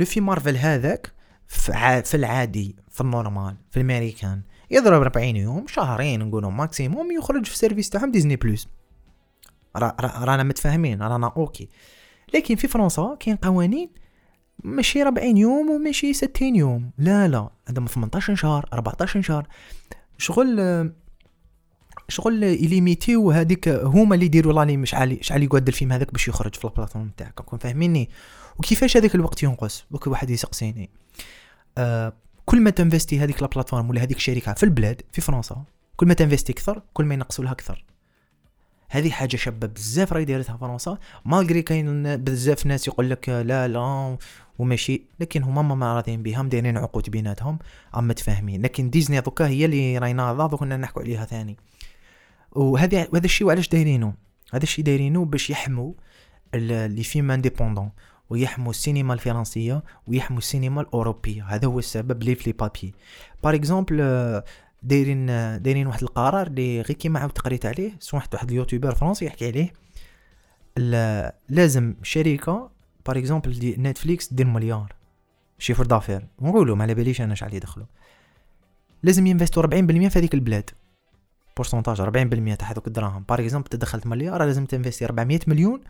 [0.00, 1.12] le film Marvel هذاك
[1.46, 7.52] في العادي في ال normal في الأمريكان يضرب 40 يوم شهرين نقولوا maximum يخرج في
[7.52, 8.68] ال service تاعهم ديزني بلس
[9.76, 11.68] رانا متفاهمين رانا OK.
[12.34, 13.90] لكن في فرنسا كاين قوانين
[14.64, 16.90] ماشي 40 يوم وماشي 60 يوم.
[16.98, 19.48] لا لا عندهم 18 شهر 14 شهر.
[20.18, 20.92] شغل
[22.08, 26.64] شغل يليميتيو هذيك هما اللي يديروا l'année شحال شحال يقعد الفيلم هذاك باش يخرج في
[26.64, 27.40] ال plateforme تاعك.
[27.40, 28.10] راكم فاهميني؟
[28.60, 30.90] وكيفاش هذاك الوقت ينقص؟ دوك واحد يسقسيني.
[31.78, 32.12] آه
[32.44, 35.64] كل ما تنفستي هذيك ال plateforme ولا هذيك الشركة في البلاد في فرنسا
[35.96, 37.84] كل ما تنفستي أكثر كل ما ينقصوا لها أكثر
[38.88, 40.98] هذه حاجة شابة بزاف راهي دايرتها فرنسا.
[41.24, 44.18] malgré كاين بزاف ناس يقول لك لا لا
[44.58, 45.02] وماشي.
[45.20, 47.58] لكن هما ما راضيين بها دايرين عقود بيناتهم
[47.96, 51.56] أما متفاهمين لكن ديزني دوكا هي اللي راهي ناضه كنا نحكوا عليها ثاني.
[52.52, 54.14] وهذا وهذا الشيء وعلاش دايرينه؟
[54.52, 55.92] هذا الشيء دايرينه باش يحموا
[56.54, 57.90] les films indépendants
[58.30, 61.44] ويحموا السينما الفرنسية ويحموا السينما الأوروبية.
[61.44, 62.94] هذا هو السبب لي في لي بابي.
[63.42, 63.96] par exemple
[64.82, 65.26] دايرين
[65.62, 67.92] دايرين واحد القرار اللي غير كيما عاود قريت عليه.
[68.00, 69.72] سمعت واحد ال youtuber فرنسي يحكي عليه.
[71.48, 72.70] لازم شركة
[73.06, 74.94] par exemple دي نتفليكس دير مليار
[75.58, 76.26] chiffre d'affaires.
[76.40, 77.86] نقولوا ما على باليش أنا شحال يدخلوا.
[79.02, 80.70] لازم ينفستوا 40% في هذيك البلاد.
[81.56, 83.24] pourcentage 40% تاع هذوك الدراهم.
[83.28, 85.80] par exemple تدخلت مليار لازم تنفستي 400 مليون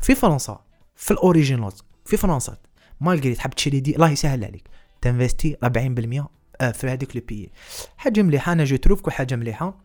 [0.00, 0.60] في فرنسا.
[0.98, 2.56] في ال originals في فرنسا.
[3.00, 4.68] malgré تحب تشري دي الله يسهل عليك.
[5.00, 6.30] تنفستي 40%
[6.60, 7.50] آه، في هذيك le pays.
[7.96, 9.78] حاجة مليحة أنا je trouve حاجة مليحة.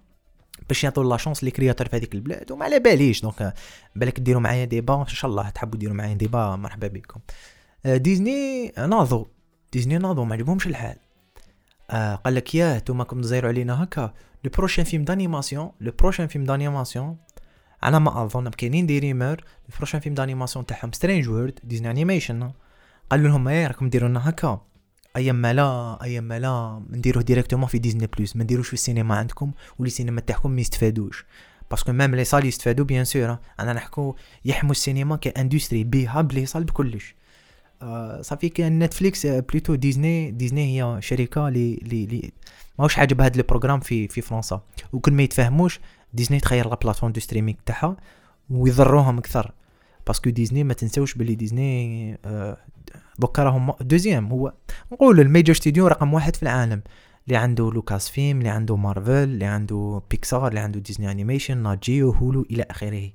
[0.68, 2.52] باش يعطوا la chance les créateurs في هذيك البلاد.
[2.52, 3.54] وما على باليش donc
[3.96, 5.02] بالك ديروا معايا débat.
[5.02, 7.20] إن شاء الله تحبوا ديروا معايا débat مرحبا بكم.
[7.86, 9.26] آه، ديزني ناضوا
[9.74, 10.98] ديزني ناضوا ما عجبهمش الحال.
[11.90, 14.14] آه قال لك ياه نتوما كم تزيروا علينا هكا.
[14.44, 17.18] le prochain film d'animation le prochain film d'animation
[17.84, 22.52] على ما أظن كاينين des rumeurs le prochain film d'animation تاعهم Strange World Disney Animation
[23.10, 24.62] قالوا لهم إيه راكم ديروا لنا هكا.
[25.16, 29.52] أيام ما لا أيام لا نديروه directement في ديزني بلس ما نديروش في السينما عندكم
[29.80, 31.26] ولي السينما تاعكم ما يستفادوش.
[31.72, 34.16] parce que même les salles يستفادوا bien sûr أنا نحكو
[34.46, 37.16] يحموا السينما ك industrie بيها ب les salles بكلش
[37.82, 42.32] آه صافي كان نتفليكس plutôt ديزني ديزني هي شركة لي لي لي
[42.80, 44.62] ماهوش عاجب هذا ال programme في في فرنسا.
[44.94, 45.80] وكل ما يتفاهموش
[46.14, 47.98] ديزني تخير la plateforme de streaming تاعها
[48.50, 49.52] ويضروهم أكثر.
[50.08, 52.58] parce que ديزني ما تنساوش بلي ديزني آه
[53.20, 54.32] دوكا راهم deuxième.
[54.32, 54.54] هو
[54.92, 56.82] نقول ال major studio رقم واحد في العالم.
[57.28, 62.12] اللي عنده لوكاس فيلم اللي عنده مارفل اللي عنده بيكسار اللي عنده ديزني Animation Nat
[62.12, 63.12] Geo Hulu إلى آخره.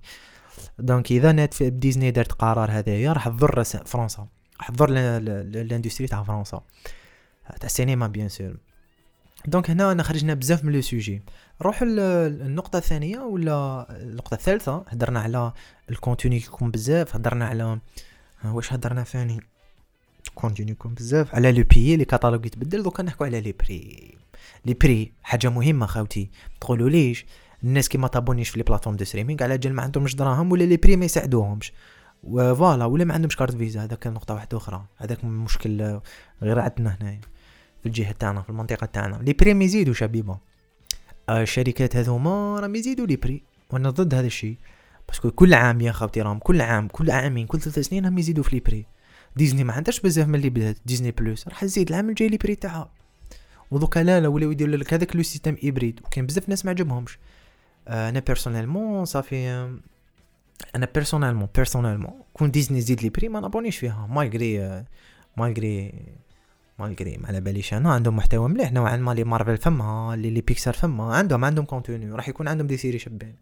[0.78, 4.28] donc إذا نت ديزني دارت قرار هذايا راح تضر فرنسا.
[4.58, 6.62] راح تضر l'industrie تاع فرنسا.
[7.46, 8.56] تاع السينما bien sûr.
[9.46, 11.22] donc هنا انا خرجنا بزاف من le sujet.
[11.60, 15.52] نروح النقطة الثانية ولا النقطة الثالثة هدرنا على
[15.90, 17.78] ال contenu يكون بزاف هدرنا على
[18.44, 19.40] واش هدرنا ثاني؟
[20.34, 24.14] contenu يكون بزاف على le pays les catalogues يتبدل دوكا نحكو على les prix
[24.66, 27.26] les prix حاجة مهمة خاوتي تقولوا ليش؟
[27.64, 30.64] الناس كي ما تابونيش في les plateformes de streaming على جال ما عندهمش دراهم ولا
[30.64, 31.72] les prix ما يساعدوهمش.
[32.22, 34.84] و voilà ولا ما عندهمش carte Visa هذاك نقطة واحدة أخرى.
[34.96, 36.00] هذاك مشكل
[36.42, 37.20] غير عندنا هنايا
[37.80, 39.16] في الجهة تاعنا في المنطقة تاعنا.
[39.16, 40.40] les prix ما يزيدوا شبيبة آه،
[41.30, 44.56] الشركات هذوما راهم يزيدوا les prix وأنا ضد هذا الشيء.
[45.08, 48.18] parce que كل عام يا خاوتي راهم كل عام كل عامين كل ثلاث سنين راهم
[48.18, 48.86] يزيدوا في les prix
[49.36, 51.48] ديزني ما عندهاش بزاف من اللي بدات ديزني Plus.
[51.48, 52.90] راح تزيد العام الجاي les prix تاعها.
[53.70, 57.18] ودوكا لا لا ولاو يديروا لك هذاك le système hybride وكاين بزاف ناس ما عجبهمش.
[57.88, 59.68] آه، أنا personnellement صافي
[60.76, 64.06] أنا personnellement personnellement كون ديزني زيد les prix ما نابونيش فيها.
[64.10, 64.84] malgré
[65.36, 65.94] malgré
[66.78, 70.40] malgré ما على باليش أنا عندهم محتوى مليح نوعا ما les مارفل فما لي لي
[70.40, 71.14] بيكسار فما.
[71.14, 73.34] عندهم عندهم contenu راح يكون عندهم des séries شابين.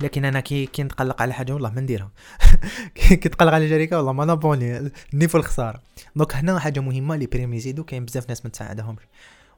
[0.00, 2.10] لكن أنا كي كي نتقلق على حاجة والله ما نديرها.
[2.94, 5.80] كي نتقلق على شركة والله ما نابوني niveau الخسارة.
[6.16, 9.02] donc هنا حاجة مهمة les prix يزيدو كاين بزاف ناس ما تساعدهمش.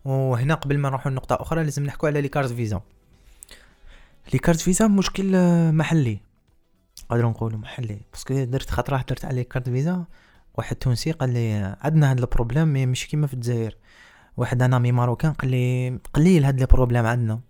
[0.05, 2.81] وهنا قبل ما نروحوا لنقطة أخرى لازم نحكوا على les cartes Visa
[4.33, 5.33] les cartes Visa مشكل
[5.73, 6.19] محلي.
[7.09, 8.01] قادر نقولوا محلي.
[8.13, 10.05] parce que درت خطرة درت عليه carte Visa
[10.55, 13.77] واحد تونسي قال لي عندنا هاد ال problème mais مش كيما في الجزائر.
[14.37, 17.41] واحد أنا mes marocains قال لي قليل هاد ال problème عندنا.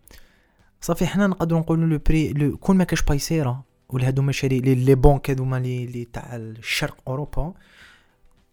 [0.80, 4.74] صافي حنا نقدروا نقولوا لو بري لو كون ما كاش بايسيرا ولا هادو مشاري لي
[4.74, 7.54] لي بونك هادوما لي لي تاع الشرق أوروبا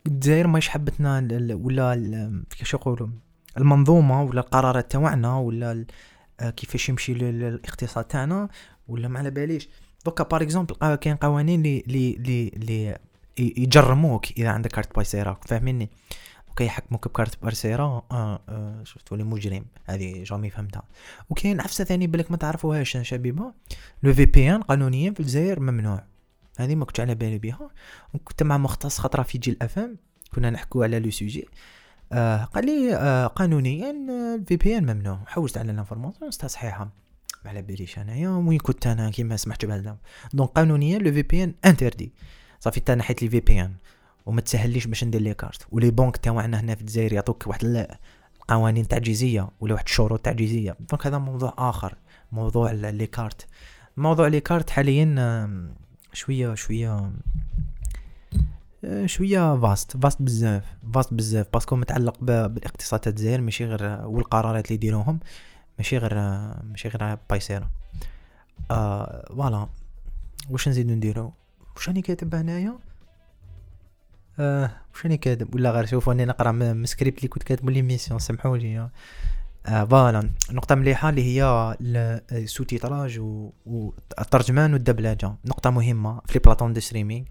[0.08, 3.08] الجزائر ماهيش حبتنا ولا كيفاش يقولوا
[3.58, 5.86] المنظومة ولا القرارات تاعنا ولا
[6.40, 8.50] كيفاش يمشي الاقتصاد تاعنا
[8.88, 9.70] ولا ما على باليش.
[10.06, 12.98] دوكا بار اكزومبل كاين قوانين لي لي لي
[13.38, 15.90] يجرموك إذا عندك كارت بايسيرا فاهميني
[16.52, 20.84] وكي يحكموك بكارت بارسيرا آه آه شفت ولي مجرم هذه جامي فهمتها.
[21.30, 23.54] وكاين عفسه ثاني بالك ما تعرفوهاش شبيبة؟
[24.04, 26.04] le VPN قانونيا في الجزائر ممنوع.
[26.60, 27.70] هذه ما كنتش على بالي بها
[28.14, 29.98] وكنت مع مختص خطرة في GLFM
[30.36, 31.48] كنا نحكوا على le sujet.
[32.12, 35.20] آه قال لي آه قانونيا ال VPN ممنوع.
[35.28, 36.90] حوست على l'information صحيحه
[37.46, 38.30] ما على باليش أنايا.
[38.30, 39.98] وين كنت أنا؟ كيما سمحت بهذا.
[40.34, 42.12] donc قانونيا le VPN interdit
[42.62, 43.74] صافي انت نحيت les VPN
[44.26, 45.68] وما تسهليش باش ندير les cartes.
[45.72, 47.88] و les banques تاعنا هنا في الجزائر يعطوك واحد
[48.42, 50.76] القوانين تعجيزية ولا واحد الشروط تعجيزية.
[50.80, 51.96] donc هذا موضوع آخر.
[52.32, 53.48] موضوع les cartes.
[53.98, 55.16] موضوع les cartes حاليا
[56.14, 57.12] شوية شوية
[59.06, 60.64] شوية vaste vaste بزاف
[60.94, 61.48] vaste بزاف.
[61.54, 65.20] parce que متعلق بالاقتصاد تاع الجزائر ماشي غير والقرارات اللي يديروهم
[65.78, 66.14] ماشي غير
[66.64, 67.70] ماشي غير Paysera
[68.72, 69.68] آه voilà.
[70.50, 71.34] واش نزيدو نديرو؟
[71.76, 72.80] واش راني كاتب هنايا؟
[74.40, 78.20] آه واش راني كاتب ولا غير شوفوا راني نقرا من سكريبت اللي كنت كاتبو l'émission
[78.20, 78.90] سمحوا لي.
[79.66, 80.30] آه voilà.
[80.52, 81.76] نقطة مليحة اللي هي
[82.32, 83.20] ال sous-titrage
[83.66, 85.36] والترجمان والدبلجة.
[85.46, 87.26] نقطة مهمة في les plateformes de streaming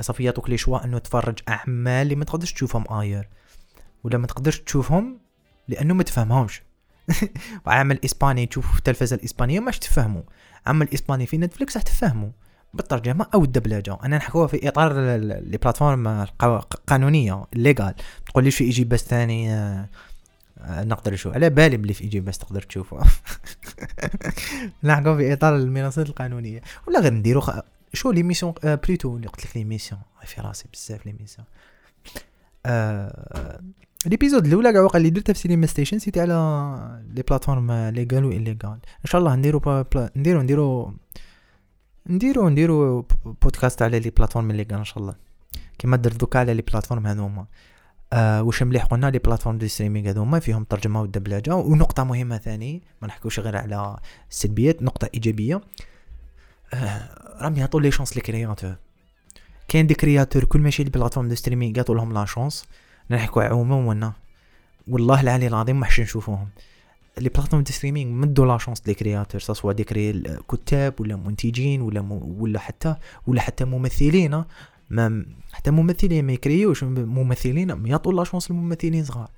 [0.00, 3.28] صافي يعطوك les choix أنه تفرج أعمال اللي ما تقدرش تشوفهم اير
[4.04, 5.20] ولا ما تقدرش تشوفهم
[5.68, 6.62] لأنه ما تفهمهمش.
[7.66, 10.22] وعمل إسباني تشوف في التلفزة الإسبانية ماش تفهموا
[10.66, 12.30] عمل إسباني في نتفليكس راح تفهموا
[12.74, 16.26] بالترجمه أو الدبلجه أنا نحكوها في إطار لي بلاتفورم
[16.86, 17.94] قانونية ليغال
[18.26, 19.88] تقول لي في يجي بس ثاني آه،
[20.58, 21.34] آه، نقدر نشوف.
[21.34, 22.98] على بالي بلي في بس تقدر تشوفه.
[24.84, 26.62] نحكوا في إطار المنصات القانونية.
[26.88, 27.50] ولا غير نديرو خ...
[27.92, 31.46] شو لي ميسيون آه بليتو اللي قلت لك ميسيون في راسي بزاف لي ميسيون
[32.66, 33.60] آه
[34.06, 36.34] ليبيزود الأولى كاع وقع اللي درتها في سينما ستيشن سيتي على
[37.14, 39.84] لي بلاتفورم ليغال و إن شاء الله نديرو
[40.16, 40.94] نديرو نديرو
[42.06, 43.06] نديرو نديرو
[43.42, 45.14] بودكاست على les plateformes اللي إن شاء الله.
[45.78, 47.46] كيما درت دوكا على les plateformes هذوما
[48.12, 52.82] آه واش مليح قلنا les plateformes de streaming هذوما فيهم ترجمة والدبلجه ونقطة مهمة ثاني
[53.02, 53.96] ما نحكوش غير على
[54.30, 55.60] السلبيات نقطة إيجابية.
[56.74, 57.08] آه
[57.40, 58.76] راهم يعطوا les chances les créateurs
[59.68, 62.64] كاين des créateurs كل ماشي les plateformes de streaming يعطوا لهم la chance
[63.10, 64.12] نحكوا عموما
[64.88, 66.48] والله العلي العظيم ما حش نشوفوهم.
[67.18, 71.80] les plateformes de streaming مدوا la chance les créateurs سواء des cré- كتاب ولا منتجين
[71.80, 72.12] ولا م...
[72.12, 72.96] ولا حتى
[73.26, 74.44] ولا حتى ممثلين
[74.90, 79.30] ما حتى ممثلين ما يكريوش ممثلين ما يعطوا la chance للممثلين صغار.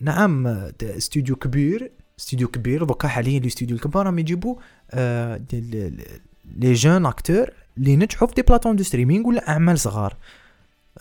[0.00, 0.46] نعم
[0.82, 4.56] استوديو كبير استوديو كبير دوكا حاليا les studios الكبار راهم يجيبوا
[4.90, 5.40] آه
[6.56, 10.16] les jeunes acteurs اللي نجحوا في des plateformes de streaming ولا أعمال صغار.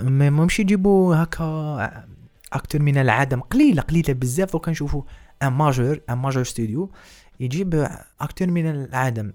[0.01, 2.05] ما مش يجيبوا هكا
[2.53, 5.01] acteur من العدم قليلة قليلة بزاف دوكا نشوفوا
[5.49, 6.91] major un major studio
[7.39, 7.87] يجيب
[8.21, 9.33] acteur من العدم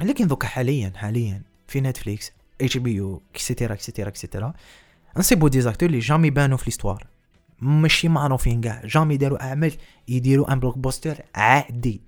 [0.00, 4.52] لكن دوكا حاليا حاليا في نتفليكس HBO et cetera et cetera et cetera
[5.16, 7.06] نصيبو des acteurs اللي jamais بانو في l'histoire
[7.60, 9.72] ماشي معروفين كاع jamais داروا أعمال
[10.08, 12.00] يديروا un blockbuster عادي.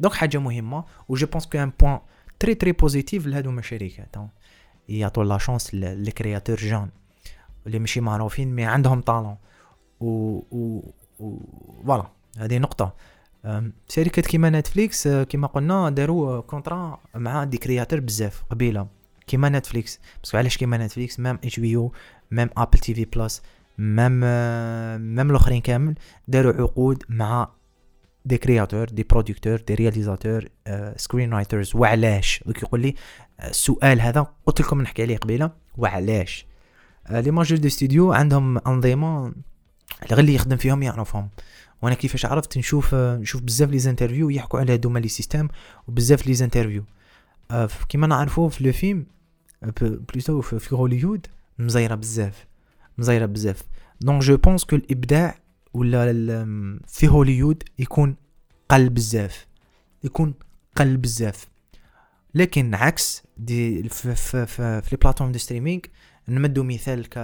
[0.00, 1.98] donc حاجة مهمة و je pense que un point
[2.38, 4.16] très très positif لهادو الشركات
[4.88, 6.90] يعطوا la chance les créateurs jeunes
[7.66, 9.36] اللي ماشي معروفين mais عندهم talent
[10.00, 10.06] و
[10.50, 11.38] و و
[11.86, 12.94] voilà هذه نقطة.
[13.88, 18.86] شركات كيما Netflix كيما قلنا داروا contrats مع des créateurs بزاف قبيلة.
[19.26, 20.00] كيما Netflix.
[20.22, 23.42] بس علاش كيما Netflix؟ même HBO même Apple TV Plus
[23.78, 24.20] même
[25.16, 25.94] même الأخرين كامل
[26.28, 27.48] داروا عقود مع
[28.24, 30.48] des créateurs des producteurs des réalisateurs
[30.96, 32.94] screenwriters وعلاش؟ يقول لي
[33.44, 35.50] السؤال هذا قلت لكم نحكي عليه قبيلة.
[35.76, 36.46] وعلاش؟
[37.10, 39.32] les majors des studios عندهم أنظمة
[40.10, 41.28] غير اللي يخدم فيهم يعرفهم.
[41.82, 45.48] وأنا كيفاش عرفت نشوف نشوف بزاف les interviews يحكوا على هذوما les systèmes
[45.88, 46.84] وبزاف les interviews.
[47.88, 49.06] كيما نعرفوا في le film
[49.82, 51.26] plutôt في هوليوود
[51.58, 52.46] مزيره بزاف
[52.98, 53.62] مزيره بزاف.
[54.00, 55.38] donc je pense que الابداع
[55.74, 56.44] ولا
[56.88, 58.16] في هوليوود يكون
[58.68, 59.46] قل بزاف
[60.04, 60.34] يكون
[60.76, 61.46] قل بزاف.
[62.34, 65.80] لكن عكس des في في في, les plateformes de streaming
[66.28, 67.18] نمدو مثال ك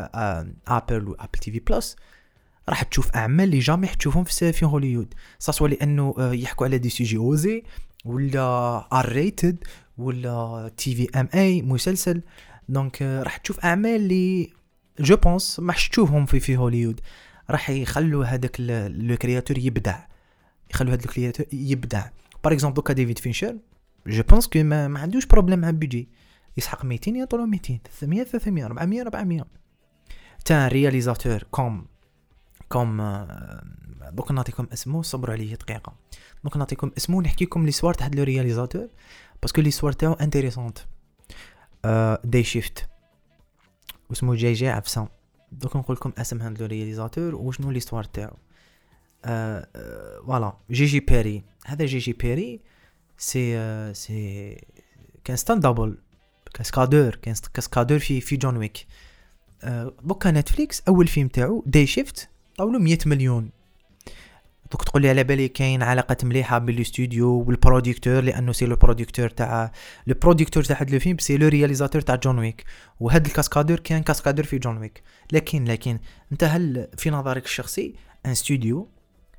[0.68, 1.97] Apple و Apple TV Plus
[2.68, 7.16] راح تشوف أعمال اللي jamais تشوفهم في في هوليوود سواء لأنه يحكوا على des sujets
[7.16, 7.62] osés
[8.04, 9.64] ولا R-rated
[9.98, 12.22] ولا TV-MA مسلسل.
[12.68, 14.52] donc راح تشوف أعمال اللي
[15.01, 17.00] je pense ما تشوفهم في في هوليوود
[17.50, 20.06] راح يخلوا هذاك le créateur يبدع.
[20.70, 22.04] يخلوا هذاك ال créateur يبدع.
[22.45, 23.56] par exemple دوكا ديفيد فينشر
[24.07, 26.08] je pense que ما, ما عندوش problème مع بيجي
[26.56, 29.44] يسحق 200 يعطولو 200 300 300 400 400
[30.44, 31.86] تا réalisateur comme
[32.68, 33.26] comme
[34.12, 35.92] دوك نعطيكم اسمه صبروا عليه دقيقة.
[36.44, 38.88] دوك نعطيكم اسمه نحكيكم l'histoire تاع le réalisateur
[39.42, 40.78] parce que l'histoire تاعو intéressante
[42.24, 42.88] Day Shift
[44.10, 45.08] واسمو جاي جاي عفسان
[45.52, 48.36] دوك نقول لكم اسم هاد le réalisateur وشنو l'histoire تاعو.
[49.24, 51.44] voilà جي جي بيري.
[51.66, 52.60] هذا جي جي بيري
[53.18, 54.57] c'est c'est
[55.24, 55.99] كان stunt double
[56.55, 58.86] cascadeur كان cascadeur في في John Wick
[60.02, 63.50] دوكا Netflix أول فيلم تاعو Day Shift عطولو 100 مليون.
[64.72, 68.76] دوك تقول لي على بالي كاين علاقه مليحة بين الاستوديو وال producteur لأنه c'est le
[68.76, 69.72] producteur تاع
[70.07, 72.64] le producteur تاع هاد le film c'est le réalisateur تاع John Wick
[73.00, 75.98] وهاد ال cascadeur كان cascadeur في John Wick لكن لكن
[76.32, 77.94] أنت هل في نظرك الشخصي
[78.26, 78.88] un studio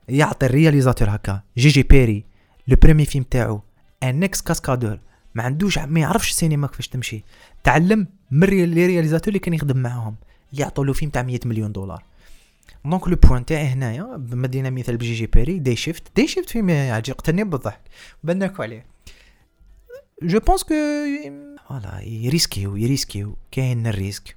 [0.10, 2.26] يعطي ال réalisateur هكا جي جي بيري
[2.68, 3.62] le premier film تاعو
[4.04, 5.00] un ex-cascadeur
[5.36, 7.24] ما عندوش ما يعرفش السينما كيفاش تمشي
[7.64, 10.16] تعلم من les réalisateurs اللي كان يخدم معاهم
[10.54, 12.04] يعطوا له فيلم تاع 100 مليون دولار.
[12.86, 16.70] donc le point تاعي هنايا مدينا مثال بجي جي بيري Day Shift Day Shift فيلم
[16.70, 17.82] يعجي قتلني بالضحك
[18.24, 18.86] بناكو عليه
[20.24, 20.74] je pense que
[21.68, 24.36] voilà يريسكيو يريسكيو كاين ال risque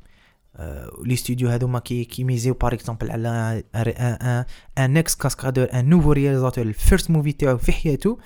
[1.05, 4.45] les studios هذوما كي كيميزيو par exemple على ان
[4.79, 8.19] un ex-cascadeur un nouveau réalisateur ال first movie تاعو في حياته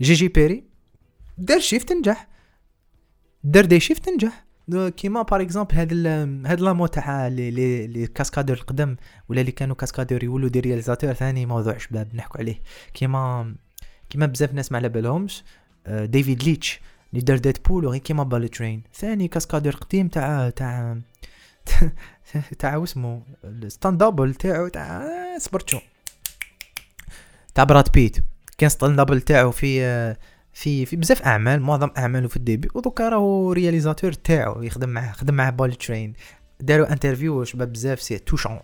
[0.00, 0.64] جي جي بيري
[1.38, 2.28] دار Shift نجح
[3.44, 5.92] دار Day Shift نجح كيما par exemple هاد
[6.46, 7.50] هاد la mode تاع les
[7.86, 8.96] les cascadeurs القدم
[9.28, 12.60] ولا اللي كانوا cascadeurs يولوا des réalisateurs ثاني موضوع شباب نحكوا عليه.
[12.94, 13.54] كيما
[14.10, 15.44] كيما بزاف ناس ما على بالهمش
[15.88, 16.80] ديفيد ليتش
[17.12, 18.82] اللي دار Deadpool وغير كيما Bullet Train.
[18.94, 20.98] ثاني cascadeur قديم تاع تاع
[22.58, 23.22] تاع واسمو
[23.68, 25.08] stunt double تاعو تاع
[25.38, 25.78] سبرتشو
[27.54, 28.18] تاع براد بيت.
[28.58, 30.16] كان stunt double تاعو في
[30.58, 32.68] في في بزاف أعمال معظم أعماله في ال début.
[32.74, 36.12] ودوكا راهو réalisateur تاعو يخدم معاه خدم معاه Bullet Train
[36.60, 38.60] داروا interview شباب بزاف c'est touchant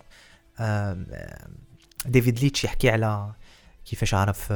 [2.07, 3.33] ديفيد ليتش يحكي على
[3.85, 4.53] كيفاش عرف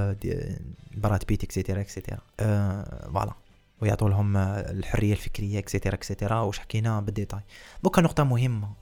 [0.96, 3.32] براد بيت et cetera et cetera voilà.
[3.80, 7.40] ويعطوا لهم الحرية الفكرية et cetera et cetera واش حكينا بال détail.
[7.82, 8.72] دوكا نقطة مهمة.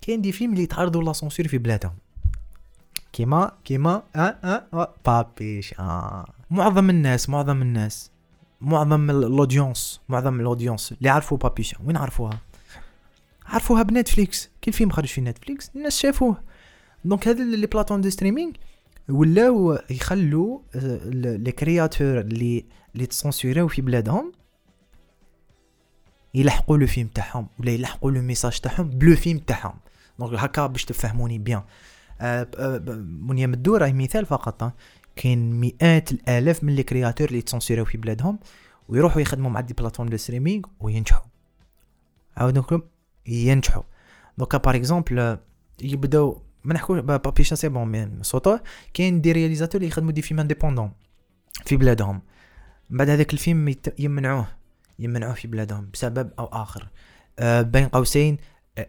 [0.00, 1.94] كاين des films اللي يتعرضوا la censure في بلادهم.
[3.12, 6.39] كيما كيما آه آه, آه Papicha.
[6.50, 8.10] معظم الناس معظم الناس
[8.60, 12.38] معظم ال audience معظم ال audience اللي عرفوا Papicha وين عرفوها؟
[13.46, 14.50] عرفوها ب Netflix.
[14.64, 16.42] كل فيلم خرج في Netflix الناس شافوه.
[17.04, 18.52] donc هذا les plateformes de streaming
[19.08, 20.60] ولاو يخلوا
[21.14, 24.32] les créateurs اللي اللي تسونسيراو في بلادهم
[26.34, 29.74] يلحقوا le film تاعهم ولا يلحقوا le message تاعهم ب le film تاعهم.
[30.18, 31.62] donc هكا باش تفهموني bien.
[33.28, 34.72] منيا مدو راهي مثال فقط
[35.20, 38.38] كاين مئات الآلاف من les créateurs اللي تسونسيريو في بلادهم
[38.88, 41.26] ويروحوا يخدموا مع des plateformes de streaming وينجحوا.
[42.36, 42.82] عاود لكم
[43.26, 43.82] ينجحوا.
[44.38, 45.38] دوكا par exemple
[45.82, 48.60] يبداو ما نحكوش Papicha c'est bon surtout
[48.94, 50.92] كاين des réalisateurs اللي يخدموا des films indépendants
[51.64, 52.22] في بلادهم.
[52.90, 54.48] بعد هذاك الفيلم يمنعوه
[54.98, 56.88] يمنعوه في بلادهم بسبب أو آخر.
[57.38, 58.36] أه بين قوسين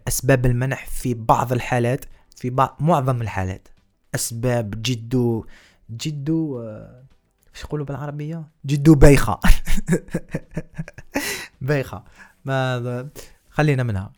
[0.07, 2.05] أسباب المنع في بعض الحالات
[2.35, 3.67] في بعض معظم الحالات.
[4.15, 5.45] أسباب جدو
[5.91, 7.03] جدو أه
[7.55, 9.39] إيش يقولوا بالعربية؟ جدو بايخه
[11.61, 12.03] بايخه
[12.45, 13.09] ما
[13.49, 14.11] خلينا منها.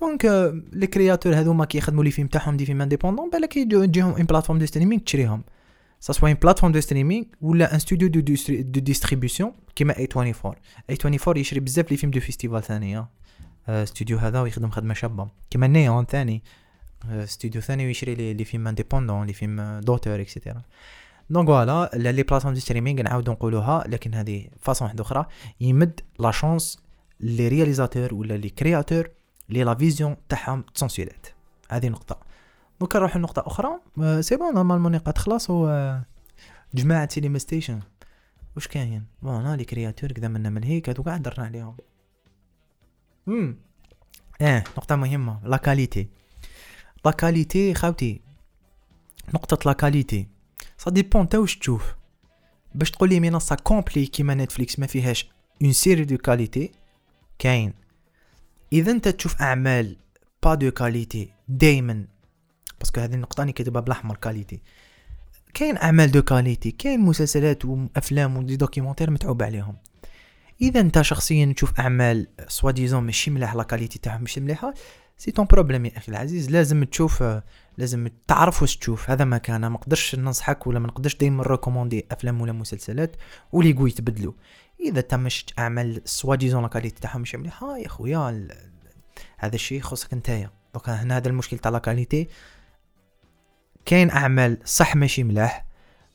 [0.00, 4.58] donc les créateurs هذوما كيخدموا les films تاعهم des films indépendants بالك يجيهم une plateforme
[4.58, 5.42] de streaming تشريهم.
[6.00, 11.36] ça soit une plateforme de streaming ولا un studio de de distribution كيما A24 A24
[11.36, 13.08] يشري بزاف les films de festival ثانية
[13.84, 15.28] ستوديو هذا ويخدم خدمة شابة.
[15.50, 16.42] كيما نيون ثاني
[17.24, 20.62] ستوديو ثاني ويشري les films indépendants les films d'auteur et cetera
[21.30, 25.26] donc voilà les plateformes de streaming نعاودو نقولوها لكن هذه façon واحدة أخرى.
[25.60, 26.78] يمد la chance les réalisateurs ولا les créateurs
[27.20, 31.26] لي la vision تاعهم تسونسيلات
[31.70, 32.20] هذه نقطة.
[32.80, 33.80] donc نروح لنقطة أخرى.
[34.20, 36.00] c'est bon normalement نقاط خلاص هو
[36.74, 37.80] جماعة Cinema Station
[38.56, 41.76] واش كاين؟ voilà les créateurs كذا منا من هيك هذوك قاعد درنا عليهم.
[43.28, 43.56] امم
[44.40, 45.40] آه نقطة مهمة.
[45.44, 46.08] la qualité
[47.04, 48.20] la qualité خاوتي.
[49.34, 50.28] نقطة la qualité
[50.78, 51.94] ça dépend تا واش تشوف
[52.74, 55.28] باش تقول لي منصه complète كيما Netflix ما فيهاش
[55.62, 56.72] une série de qualité
[57.38, 57.74] كاين.
[58.72, 59.96] إذا انت تشوف أعمال
[60.42, 62.04] pas de qualité دايما
[62.78, 64.60] parce que هذه النقطة راني كاتبها بالأحمر qualité
[65.54, 69.76] كاين أعمال de qualité كاين مسلسلات وافلام و des documentaires متعوب عليهم.
[70.62, 74.74] إذا انت شخصيا تشوف أعمال soi-disant ماشي ملاح la qualité تاعهم ماشي مليحه
[75.16, 76.50] c'est ton problème يا أخي العزيز.
[76.50, 77.24] لازم تشوف
[77.78, 79.10] لازم تعرف واش تشوف.
[79.10, 79.60] هذا ما كان.
[79.60, 83.16] ما نقدرش ننصحك ولا ما نقدرش دائما recommander أفلام ولا مسلسلات
[83.52, 84.32] ولي يقول يتبدلوا.
[84.80, 88.48] إذا تمش اعمال soi-disant la qualité تاعهم ماشي مليحة يا خويا
[89.38, 90.50] هذا الشيء يخصك نتايا.
[90.74, 92.28] donc هنا هذا المشكل تاع la qualité.
[93.84, 95.66] كاين أعمال صح ماشي ملاح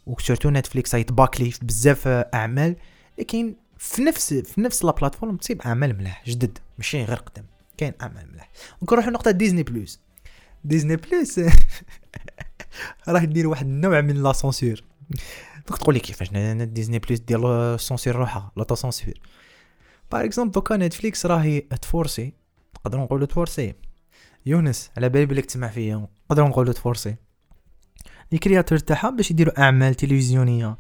[0.06, 2.76] و surtout Netflix يت bâcler بزاف أعمال
[3.20, 7.45] لكن في نفس في نفس la plateforme تصيب أعمال ملاح جدد ماشي غير قدام
[7.78, 8.49] كاين أعمال ملاح.
[8.91, 10.00] نروحو لنقطة Disney Plus
[10.64, 11.39] Disney Plus
[13.09, 14.84] راح دير واحد النوع من la censure.
[15.68, 16.30] دوك تقول لي كيفاش
[16.64, 19.14] Disney Plus دير censure روحها la censure.
[20.12, 22.34] par exemple دوكا Netflix راهي ت forcer.
[22.76, 23.74] نقدروا نقولوا ت forcer.
[24.45, 27.16] يونس على بالي بليك تسمع فيا نقدروا نقولوا ت forcer.
[28.32, 30.78] les créateurs تاعها باش يديروا أعمال تلفزيونية.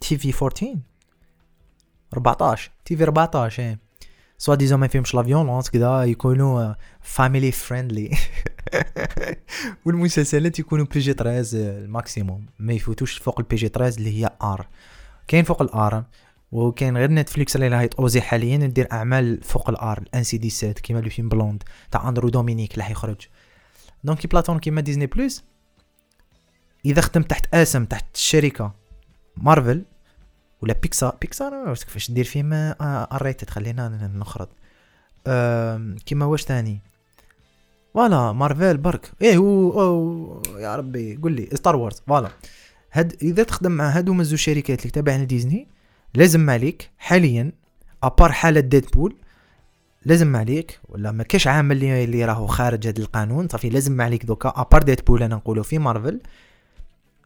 [0.00, 0.76] TV 14
[2.12, 3.76] 14 TV 14
[4.38, 8.16] soi-disant ما فيهمش la violence كذا يكونوا family friendly
[9.84, 14.66] والمسلسلات يكونوا PG 13 ال maximum ما يفوتوش فوق ال PG 13 اللي هي R
[15.28, 16.04] كاين فوق ال R
[16.52, 20.78] وكاين غير Netflix اللي راهي oser حاليا ندير اعمال فوق ال R ال NC dix-sept
[20.78, 23.26] كيما le film Blonde تاع اندرو دومينيك اللي حيخرج
[24.04, 25.44] donc بلاتون كيما Disney Plus
[26.84, 28.74] اذا خدم تحت اسم تحت الشركة
[29.36, 29.84] مارفل
[30.62, 34.48] ولا Pixar Pixar كيفاش دير فيلم R-rated خلينا نخرط
[36.06, 36.80] كيما واش ثاني
[37.94, 39.12] voilà Marvel برك.
[39.22, 41.48] إيه هو يا ربي قول لي.
[41.54, 42.30] Star Wars voilà.
[42.92, 45.66] هاد إذا تخدم مع هادو مزو شركات اللي تابعين لديزني
[46.14, 47.52] لازم عليك حاليا
[48.02, 49.16] à part حالة Deadpool
[50.04, 54.24] لازم عليك ولا ما كاش عامل اللي, اللي راهو خارج هذا القانون صافي لازم عليك
[54.24, 54.52] دوكا.
[54.56, 56.20] à part Deadpool أنا نقولو في مارفل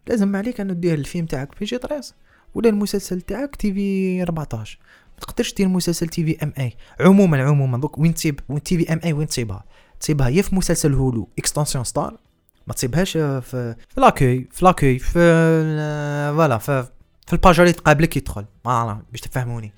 [0.07, 2.15] لازم عليك انه دير الفيلم تاعك PG 13
[2.55, 4.79] ولا المسلسل تاعك TV 14
[5.15, 6.77] ما تقدرش دير مسلسل TV MA.
[7.01, 9.65] عموما عموما دوك وين تصيب TV MA وين تصيبها
[10.01, 12.17] تصيبها يا في مسلسل Hulu extension Star
[12.67, 13.41] ما تصيبهاش في
[13.95, 15.13] في l'accueil في l'accueil في
[16.37, 16.87] voilà في
[17.27, 19.73] في ال page اللي تقابلك يدخل ما باش تفهموني.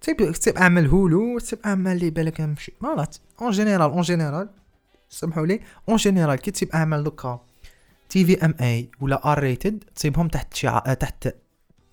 [0.00, 3.08] تصيب تصيب أعمال Hulu تصيب أعمال اللي بالك مشي voilà
[3.42, 4.48] en général en général
[5.10, 5.60] سمحوا لي.
[5.88, 7.40] en général كي تصيب أعمال دوكا
[8.08, 11.28] TV MA ولا R-rated تصيبهم تحت شعار تحت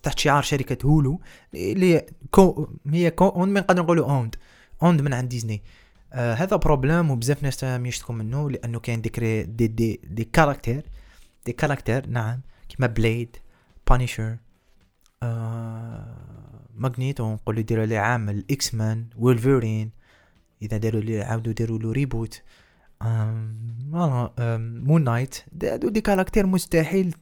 [0.04, 1.22] تحت شعار شركة Hulu
[1.54, 4.36] اللي كو هي كو ما نقدر نقولوا اوند
[4.84, 5.64] اوند من عند ديزني
[6.14, 10.84] آه هذا problème وبزاف ناس يشتكوا منه لأنه كاين ديك des des des caractères
[11.45, 13.36] des caractères نعم كيما Blade
[13.89, 14.38] Punisher
[15.24, 16.24] آه
[16.76, 19.91] Magneto نقولوا يديروا لي عامل X-Men Wolverine
[20.62, 22.41] إذا داروا لي عاودوا داروا له reboot
[23.01, 24.32] voilà
[24.84, 27.16] Moon Knight des caractères مستحيل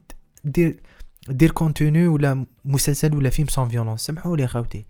[0.44, 0.80] دير
[1.28, 4.86] دير contenu ولا مسلسل ولا فيلم sans violence سمحوا لي خوتي.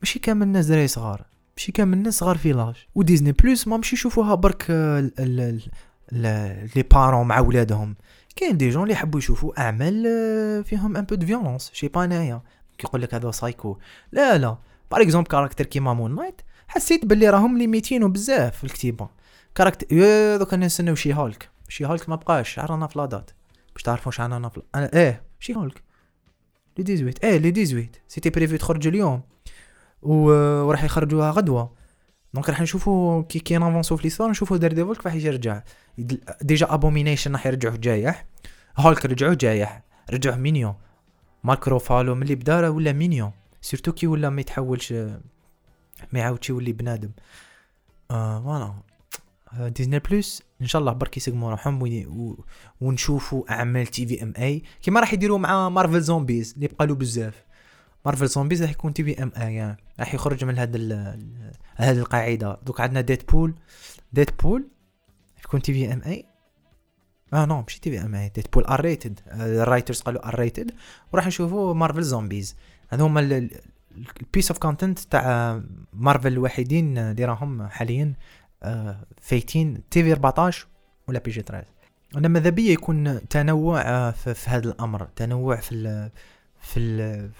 [0.00, 1.26] ماشي كامل الناس دراري صغار
[1.56, 2.74] ماشي كامل الناس صغار في l'âge.
[2.94, 4.70] و Disney Plus ما مشي يشوفوها برك
[6.10, 7.94] les parents مع ولادهم.
[8.36, 10.04] كاين des jeunes اللي يحبوا يشوفوا أعمال
[10.64, 12.42] فيهم un peu de violence je sais pas انايا
[12.78, 13.78] كيقول لك هذا سايكو
[14.12, 14.56] لا لا.
[14.90, 19.08] par exemple caractère كيما Moon Knight حسيت باللي راهم ليميتينو بزاف في الكتابة.
[19.54, 19.86] caractère
[20.36, 23.30] دوكا نستناو She-Hulk She-Hulk ما بقاش رانا في la date
[23.74, 25.82] باش تعرفوا شحال رانا في أنا إيه She-Hulk.
[26.78, 29.22] le 18 إيه le 18 c'était prévu تخرج اليوم.
[30.02, 30.14] و...
[30.66, 31.74] وراح يخرجوها غدوة.
[32.34, 35.62] donc راح نشوفوا كي كي نافونسو في l'histoire نشوفوا Daredevil كيفاش يرجع.
[36.42, 38.26] déjà Abomination راح يرجعوه جايح.
[38.76, 39.82] هولك رجعوه جايح.
[40.10, 40.74] رجعوه mignon
[41.44, 44.92] Mark Ruffalo ملي بدا ولا mignon surtout كي ولا ما يتحولش
[46.12, 47.10] ما يعاودش يولي بنادم.
[48.10, 48.74] آه voilà.
[49.52, 50.42] آه Disney Plus.
[50.62, 52.06] إن شاء الله برك يسقموا روحهم
[52.80, 54.62] ونشوفوا أعمال TV MA.
[54.82, 57.44] كيما راح يديروا مع Marvel Zombies اللي بقالو بزاف.
[58.06, 59.76] Marvel Zombies راح يكون TV MA يعني.
[60.00, 60.78] راح يخرج من هذا
[61.76, 62.58] هذه القاعدة.
[62.66, 63.54] دوك عندنا Deadpool
[64.12, 64.68] Deadpool
[65.44, 66.24] يكون TV MA.
[67.34, 68.28] آه non ماشي TV MA.
[68.28, 70.70] Deadpool R-rated ال writers قالوا R-rated
[71.12, 72.56] وراح نشوفوا Marvel Zombies
[72.88, 73.48] هذو هما
[74.20, 75.60] ال piece of content تاع
[75.92, 78.14] مارفل الوحيدين اللي راهم حاليا.
[79.20, 80.66] فايتين TV 14
[81.08, 81.66] ولا PG 13
[82.16, 86.10] أنا ماذا بيا يكون تنوع آه، في, في هذا الأمر؟ تنوع في ال
[86.60, 87.30] في ال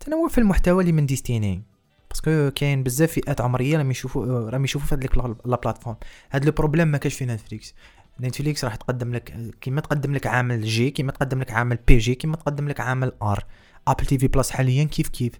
[0.00, 1.62] تنوع في المحتوى اللي من ديزني.
[2.10, 5.96] parce que كاين بزاف فئات عمرية راهم يشوفوا راهم يشوفوا في هذيك la plateforme.
[6.30, 7.74] هذا le problème ما كاش في نتفليكس.
[8.20, 12.36] نتفليكس راح تقدم لك كيما تقدم لك عمل G كيما تقدم لك عمل PG كيما
[12.36, 13.44] تقدم لك عمل R.
[13.88, 15.32] Apple TV Plus حاليا كيف كيف.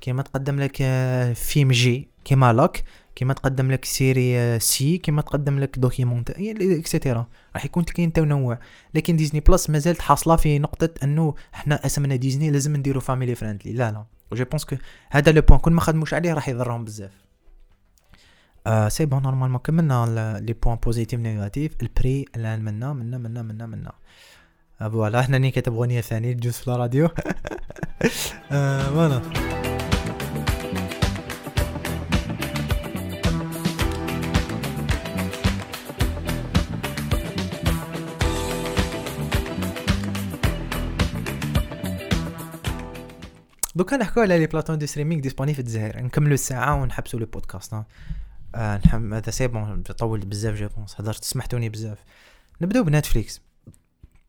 [0.00, 2.76] كيما تقدم لك آه، فيلم G كيما لوك.
[3.16, 8.12] كيما تقدم لك série سي آه، كيما تقدم لك documentaire et cetera راح يكون كاين
[8.12, 8.58] تنوع
[8.94, 13.72] لكن ديزني بلس مازالت حاصلة في نقطة أنه إحنا أسمنا ديزني لازم نديرو family friendly
[13.72, 14.04] لا لا.
[14.32, 14.76] je pense que
[15.10, 17.10] هذا le point كون ما خدموش عليه راح يضرهم بزاف.
[18.66, 23.66] آه c'est bon normalement كملنا les points positifs négatifs البري الآن منا منا منا منا
[23.66, 23.92] منا
[24.80, 27.08] voilà هنا ني كاتب اغنيه ثانية تجوز في الراديو
[28.50, 29.22] voilà
[43.76, 47.74] دوكا نحكوا على les plateformes de streaming disponibles في الجزائر نكملوا الساعة ونحبسوا le podcast
[47.74, 51.98] آه هذا c'est bon طول بزاف je pense هضرت سمحتوني بزاف.
[52.60, 53.40] نبداو بنتفليكس.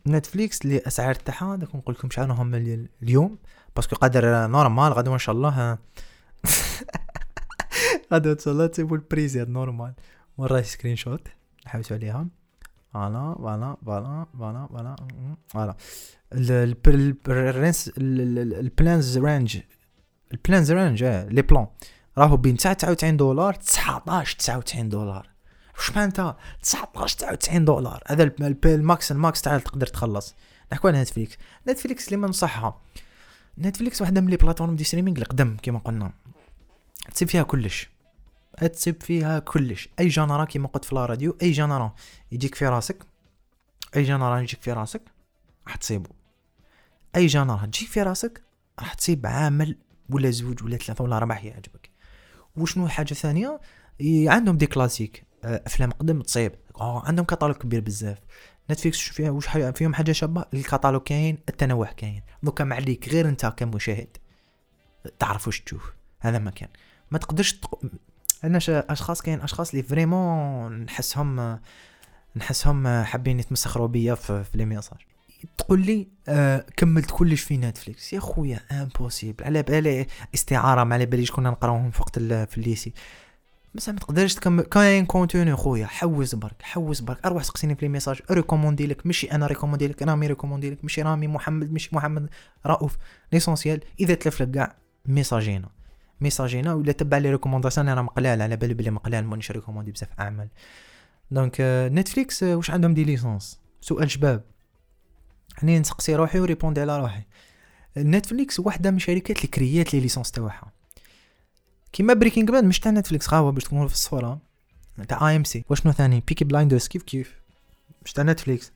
[0.08, 2.56] نتفليكس اللي أسعار تاعها داك نقول لكم شحال هم
[3.04, 3.38] اليوم
[3.76, 5.78] parce que قادر normal غدوه ان شاء الله
[8.14, 9.94] غدوه ان شاء الله تسيبوا ال prix normal.
[10.38, 11.28] وراه screenshot
[11.66, 12.28] نحوسوا عليها.
[12.94, 14.96] voilà voilà voilà voilà voilà.
[15.48, 15.76] voilà.
[17.98, 19.60] ال plans range
[20.34, 21.68] ال plans range les plans
[22.18, 25.30] راهو بين 99 دولار 19 99 دولار.
[25.78, 28.04] واش معناتها؟ 19 99 دولار.
[28.08, 28.32] هذا
[28.66, 30.36] ال max ال max تاع تقدر تخلص.
[30.72, 32.82] نحكوا على نتفليكس نتفليكس اللي ما نصحها
[33.60, 36.14] نتفليكس واحدة من les plateformes de streaming القدم كيما قلنا.
[37.14, 37.90] تسيب فيها كلش.
[38.74, 39.90] تسيب فيها كلش.
[40.00, 41.96] أي genre كيما قلت في la radio أي genre
[42.32, 43.04] يجيك في راسك
[43.96, 45.02] أي genre يجيك في راسك
[45.68, 46.17] راح تصيبه
[47.16, 48.44] أي genre تجيك في راسك
[48.80, 49.78] راح تصيب عمل
[50.10, 51.90] ولا زوج ولا ثلاثة ولا أربعة يعجبك.
[52.56, 53.60] وشنو حاجة ثانية
[54.28, 56.56] عندهم des classiques آه، أفلام قدم تصيب.
[56.80, 58.18] عندهم كاتالوج كبير بزاف.
[58.72, 62.22] نتفليكس فيها؟ وش فيهم حاجة شابة؟ الكاتالوج كاين التنوع كاين.
[62.44, 64.18] دوكا ما عليك غير أنت كمشاهد
[65.20, 65.94] تعرف وش تشوف.
[66.20, 66.70] هذا ما كان
[67.12, 67.80] ما تقدرش تق...
[68.44, 71.60] أنا أشخاص كاين أشخاص اللي vraiment نحسهم
[72.36, 75.00] نحسهم حابين يتمسخروا بيا في les messages
[75.58, 78.14] تقول لي آه كملت كلش في نتفليكس.
[78.14, 82.63] يا خويا impossible على بالي استعارة ما على باليش كنا نقراوهم في وقت في ال
[82.63, 82.94] lycée.
[83.76, 84.64] بس ما تقدرش تكمل.
[84.64, 87.26] كاين contenu خويا حوس برك حوس برك.
[87.26, 88.20] أروح سقسيني في ال message.
[88.32, 89.06] recommandé لك.
[89.06, 90.04] ماشي أنا recommandé لك.
[90.04, 90.78] رامي recommandé لك.
[90.84, 92.30] ماشي رامي محمد ماشي محمد
[92.66, 92.98] رؤوف.
[93.34, 94.76] l'essentiel إذا تلف لك كاع
[95.06, 95.70] message ينا
[96.22, 98.42] message ينا ولا تبع les recommandations أنا مقلال.
[98.42, 100.48] على بالي بلي مقلال مانيش recommandé بزاف أعمال.
[101.32, 101.56] donc
[101.92, 104.44] نتفليكس واش عندهم des licences؟ سؤال شباب.
[105.64, 107.22] اني نسقسي روحي و répondé على روحي.
[107.98, 110.72] نتفليكس واحدة من الشركات اللي كريات les licences تاعها
[111.94, 114.40] كيما Breaking Bad مش تاع نتفليكس غاوة باش تكونوا في الصورة.
[115.08, 115.66] تاع AMC.
[115.70, 117.36] واشنو ثاني؟ Peaky Blinders كيف كيف؟
[118.06, 118.72] مش تاع نتفليكس.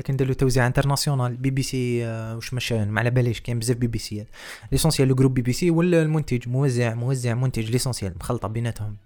[0.00, 3.98] لكن داروا توزيع international BBC آه وش مش ما على باليش كاين بزاف بي بي
[3.98, 4.26] سي.
[4.72, 8.96] ليسونسيال لو جروب بي بي سي ولا المنتج موزع موزع منتج ليسونسيال مخلطة بيناتهم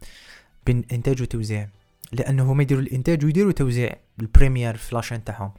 [0.66, 1.68] بين إنتاج وتوزيع.
[2.12, 5.52] لأنه هما يديروا الإنتاج ويديروا توزيع البريمير في لاشين تاعهم.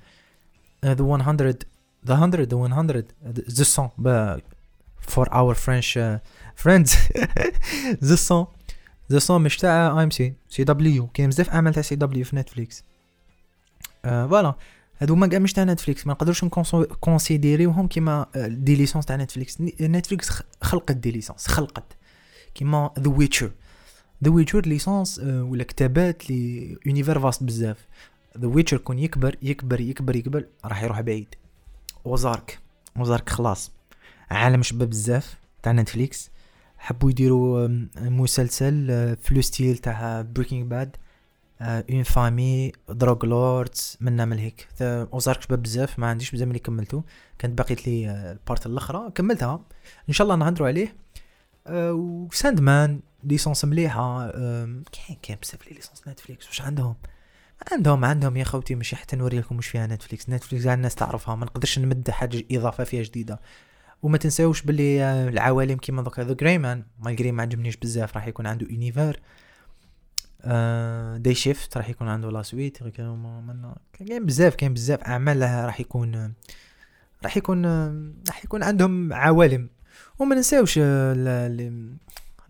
[0.85, 1.57] ذا 100
[2.07, 3.03] ذا 100 ذا 100
[3.49, 3.89] ذا سون
[4.99, 5.99] فور اور فرنش
[6.55, 6.95] فريندز
[8.03, 8.45] ذا سون
[9.11, 12.35] ذا سون مش تاع ام سي سي دبليو كاين بزاف أعمال تاع سي دبليو في
[12.35, 12.83] نتفليكس
[14.03, 14.55] فوالا
[14.99, 20.29] هادو ما مش تاع نتفليكس ما نقدروش نكونسيديريوهم كيما دي ليسونس تاع نتفليكس نتفليكس
[20.61, 21.97] خلقت des licences خلقت.
[22.55, 23.51] كيما The Witcher
[24.23, 27.77] The Witcher licence ولا كتابات l'univers vaste بزاف.
[28.37, 31.35] The Witcher كون يكبر يكبر يكبر يكبر راح يروح بعيد.
[32.05, 32.59] Ozark
[32.95, 33.71] Ozark خلاص.
[34.31, 36.31] عالم شباب بزاف تاع نتفليكس.
[36.77, 37.67] حبوا يديروا
[37.97, 38.87] مسلسل
[39.21, 40.95] في le style تاع Breaking Bad
[41.61, 44.67] une famille drug lords منا من هيك.
[44.81, 47.01] Ozark شباب بزاف ما عنديش بزاف ملي كملتو.
[47.39, 49.11] كانت باقيت لي ال part الأخرى.
[49.15, 49.61] كملتها.
[50.09, 50.95] إن شاء الله نهضروا عليه.
[51.69, 54.31] و Sandman licence مليحة.
[54.31, 56.47] كاين كاين بزاف les licences نتفليكس.
[56.47, 56.95] واش عندهم؟
[57.71, 60.29] عندهم عندهم يا خوتي ماشي حتى نوري لكم واش فيها نتفليكس.
[60.29, 63.39] نتفليكس قاع الناس تعرفها ما نقدرش نمد حاجة إضافة فيها جديدة.
[64.01, 66.83] وما تنساوش باللي العوالم كيما دوكا The Gray Man.
[66.99, 69.19] malgré ما عجبنيش بزاف راح يكون عنده univers
[71.17, 72.77] دي شيفت راح يكون عنده la suite
[73.93, 76.33] كاين بزاف كاين بزاف اعمال راح يكون
[77.23, 77.65] راح يكون
[78.27, 79.69] راح يكون عندهم عوالم.
[80.19, 80.79] وما ننساوش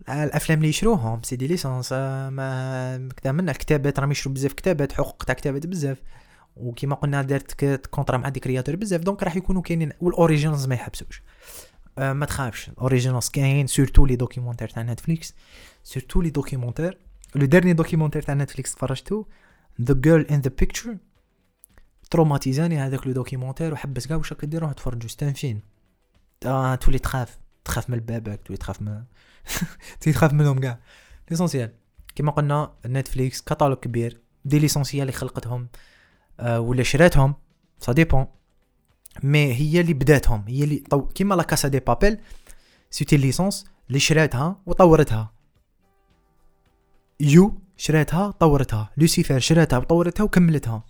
[0.08, 5.24] الأفلام اللي يشروهم c'est des licences ما كذا من الكتابات راهم يشرو بزاف كتابات حقوق
[5.24, 6.02] تاع كتابات بزاف.
[6.56, 10.74] وكيما قلنا دارت contrat مع des créateurs بزاف donc راح يكونوا كاينين وال originals ما
[10.74, 11.22] يحبسوش.
[11.98, 15.34] أه ما تخافش ال originals كاين surtout les documentaires تاع نتفليكس
[15.82, 16.98] surtout les documentaires.
[17.34, 19.24] le dernier documentaire تاع نتفليكس تفرجتو
[19.82, 20.96] The Girl in the Picture
[22.10, 25.62] traumatisa ني هذاك le documentaire وحبس كاع واش راك دير روح تفرجوا ستانفين
[26.46, 29.04] آه تولي تخاف تخاف من البابك تولي تخاف من
[30.00, 30.80] تولي تخاف منهم كاع
[31.30, 31.72] l'essentiel
[32.14, 34.20] كيما قلنا نتفليكس كاتالوج كبير.
[34.44, 35.68] des licences اللي خلقتهم
[36.40, 37.34] آه ولا شراتهم
[37.78, 38.26] ça dépend
[39.22, 40.44] mais هي اللي بداتهم.
[40.48, 41.06] هي اللي طو...
[41.06, 42.18] كيما La Casa de Papel
[42.90, 45.32] c'était licence اللي شراتها وطورتها.
[47.20, 48.90] يو شراتها طورتها.
[48.96, 50.84] لوسيفر شراتها وطورتها وكملتها.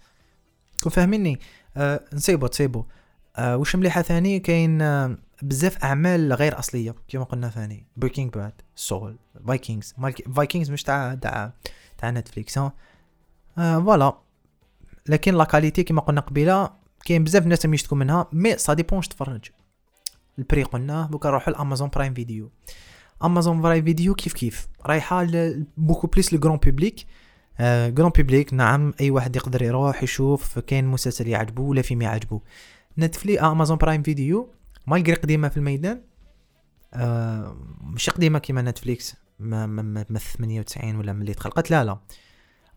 [0.82, 1.40] كون فاهميني؟
[1.76, 2.84] آه نسيبو تسيبو.
[3.36, 8.52] آه وش مليحة ثاني كاين آه بزاف أعمال غير أصلية كما قلنا ثاني Breaking Bad
[8.76, 9.94] Saul Vikings
[10.34, 11.52] Vikings مش تاع تاع
[11.98, 12.72] تاع Netflix ها.
[13.58, 14.18] آه voilà
[15.08, 16.70] لكن la qualité كما قلنا قبيلة
[17.04, 19.44] كاين بزاف ناس يشتكوا منها mais ça dépend واش تفرج.
[20.38, 22.50] le prix قلنا دوكا نروحو ل Amazon Prime Video
[23.24, 25.26] Amazon Prime Video كيف كيف؟ رايحة
[25.76, 27.06] beaucoup plus le grand public
[27.60, 32.40] grand public نعم أي واحد يقدر يروح يشوف كاين مسلسل يعجبو ولا فيلم يعجبو.
[32.98, 34.54] Netfli Amazon Prime Video
[34.88, 36.02] malgré قديمة في الميدان؟
[36.94, 41.98] آه مش قديمة كيما Netflix ما ما 98 ولا ملي تخلقت لا لا.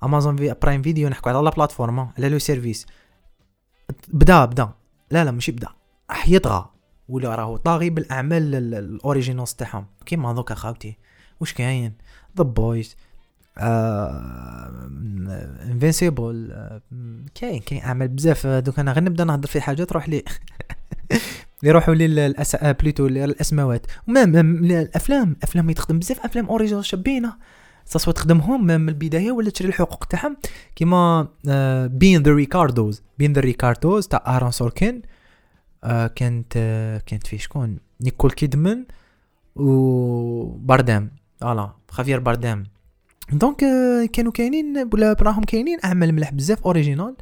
[0.03, 2.85] امازون في Prime Video نحكو على la plateforme على le service.
[4.07, 4.69] بدا بدا.
[5.11, 5.67] لا لا ماشي بدا
[6.09, 6.69] راح يطغى.
[7.09, 9.85] ولا راهو طاغي بالأعمال ال originals تاعهم.
[10.05, 10.97] كيما دوكا خاوتي
[11.39, 11.93] واش كاين؟
[12.37, 12.95] The Boys
[15.71, 16.53] Invincible
[17.35, 18.47] كاين كاين أعمال بزاف.
[18.47, 20.23] دوك أنا غير نبدا نهضر في حاجات تروح لي.
[21.63, 22.55] يروحوا لي الأس...
[22.55, 24.35] plutôt الاسماوات و même
[24.65, 26.19] الأفلام أفلام يتخدم بزاف.
[26.19, 27.33] أفلام original شابينة.
[27.85, 30.37] سواء تخدمهم من البداية ولا تشري الحقوق تاعهم.
[30.75, 31.27] كيما
[31.87, 35.01] Being the Ricardos Being the Ricardos تاع ارون
[35.83, 38.85] آه كانت آه كانت فيه شكون؟ نيكول كيدمان
[39.55, 42.63] و باردام voilà خافيير باردام
[43.31, 45.77] donc آه كانوا كاينين ولا براهم كاينين.
[45.85, 47.15] أعمال ملاح بزاف original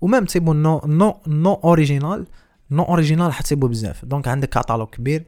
[0.00, 2.26] و même تصيبوا non non non original
[2.70, 4.04] non original راح بزاف.
[4.04, 5.24] donc عندك كاتالوج كبير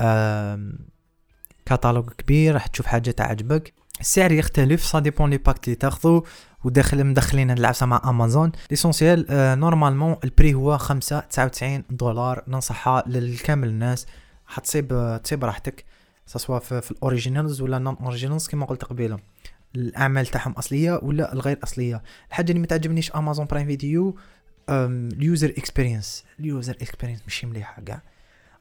[0.00, 0.72] آه
[1.66, 3.72] كاتالوج كبير راح تشوف حاجة تعجبك.
[4.00, 6.24] السعر يختلف ça dépend les packs اللي تاخذو
[6.64, 12.44] وداخل مدخلين العفسة مع Amazon l'essentiel آه normalement le prix هو خمسة تسعة وتسعين دولار.
[12.48, 14.06] ننصحها للكامل الناس.
[14.46, 15.84] حتصيب تصيب راحتك
[16.26, 19.18] سواء في, في ال originals ولا non originals كما قلت قبيلة.
[19.76, 24.16] الأعمال تاعهم أصلية ولا الغير أصلية؟ الحاجة اللي ما تعجبنيش Amazon Prime Video
[24.70, 28.02] ال user experience ال user experience ماشي مليحه كاع.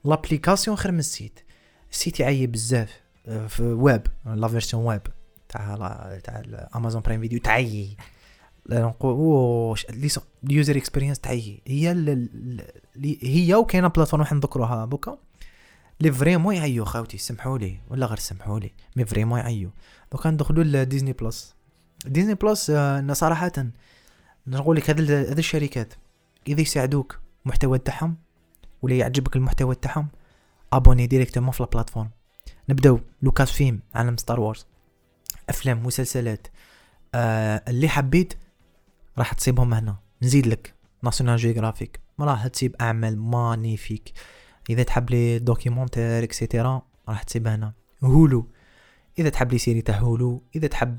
[0.06, 1.40] l'application خير من ال site.
[1.92, 3.02] ال site يعيي بزاف.
[3.48, 4.08] في web.
[4.26, 5.02] la version web.
[5.50, 6.44] تاع تاع
[6.76, 7.98] Amazon Prime Video تعيي.
[9.02, 9.86] واش
[10.44, 11.62] ال user experience تعيي.
[11.68, 12.28] هي
[13.24, 15.18] هي وكاينة plateforme واحد نذكروها بوكا
[16.02, 17.18] لي vraiment يعيو خاوتي.
[17.18, 19.72] سمحوا لي ولا غير سمحوا لي mais vraiment يعيو.
[20.12, 21.56] دوكا ندخلوا ل Disney Plus
[22.06, 23.52] Disney Plus أنا صراحة
[24.48, 25.94] نقول لك هذه الشركات
[26.48, 28.16] إذا يساعدوك المحتوى تاعهم
[28.82, 30.08] ولا يعجبك المحتوى تاعهم
[30.74, 32.10] abonné directement في ال plateforme.
[32.70, 33.00] نبدأو.
[33.22, 34.66] Lucasfilm عالم Star Wars.
[35.50, 36.48] أفلام مسلسلات
[37.16, 38.34] آه اللي حبيت
[39.18, 39.98] راح تصيبهم هنا.
[40.22, 40.74] نزيد لك
[41.04, 44.14] National Geographic راح تصيب أعمال magnifiques.
[44.70, 47.74] إذا تحب les documentaires et cetera راح تصيب هنا.
[48.04, 48.48] Hulu.
[49.20, 50.98] إذا تحب les séries تاع Hulu إذا تحب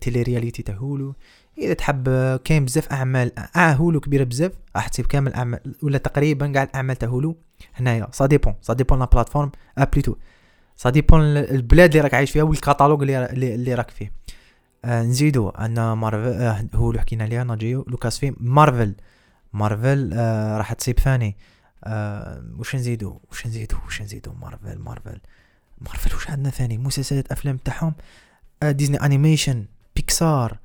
[0.00, 1.14] télé-réalité تاع Hulu
[1.58, 2.08] إذا تحب
[2.44, 6.96] كاين بزاف أعمال آه Hulu كبيرة بزاف راح تسيب كامل اعمال ولا تقريبا كاع الأعمال
[6.96, 7.36] تاع Hulu
[7.74, 10.14] هنايا ça dépend ça dépend la plateforme ا plutôt
[10.76, 14.12] ça dépend البلاد اللي راك عايش فيها والكاتالوج اللي, اللي راك فيه.
[14.84, 18.94] آه نزيدو عندنا مارفل آه هو اللي حكينا عليها ناجيو Lucasfilm Marvel
[19.52, 21.36] Marvel آه راح تصيب ثاني.
[21.84, 25.20] آه وش نزيدو؟ وش نزيدو؟ وش نزيدو؟ Marvel Marvel
[25.80, 27.94] مارفل وش عندنا ثاني؟ مسلسلات أفلام تاعهم.
[28.62, 29.64] آه Disney Animation
[29.96, 30.58] Pixar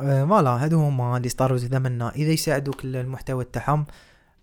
[0.00, 2.14] آه voilà هادو هما اللي Star Wars منا.
[2.14, 3.86] إذا يساعدوك المحتوى تاعهم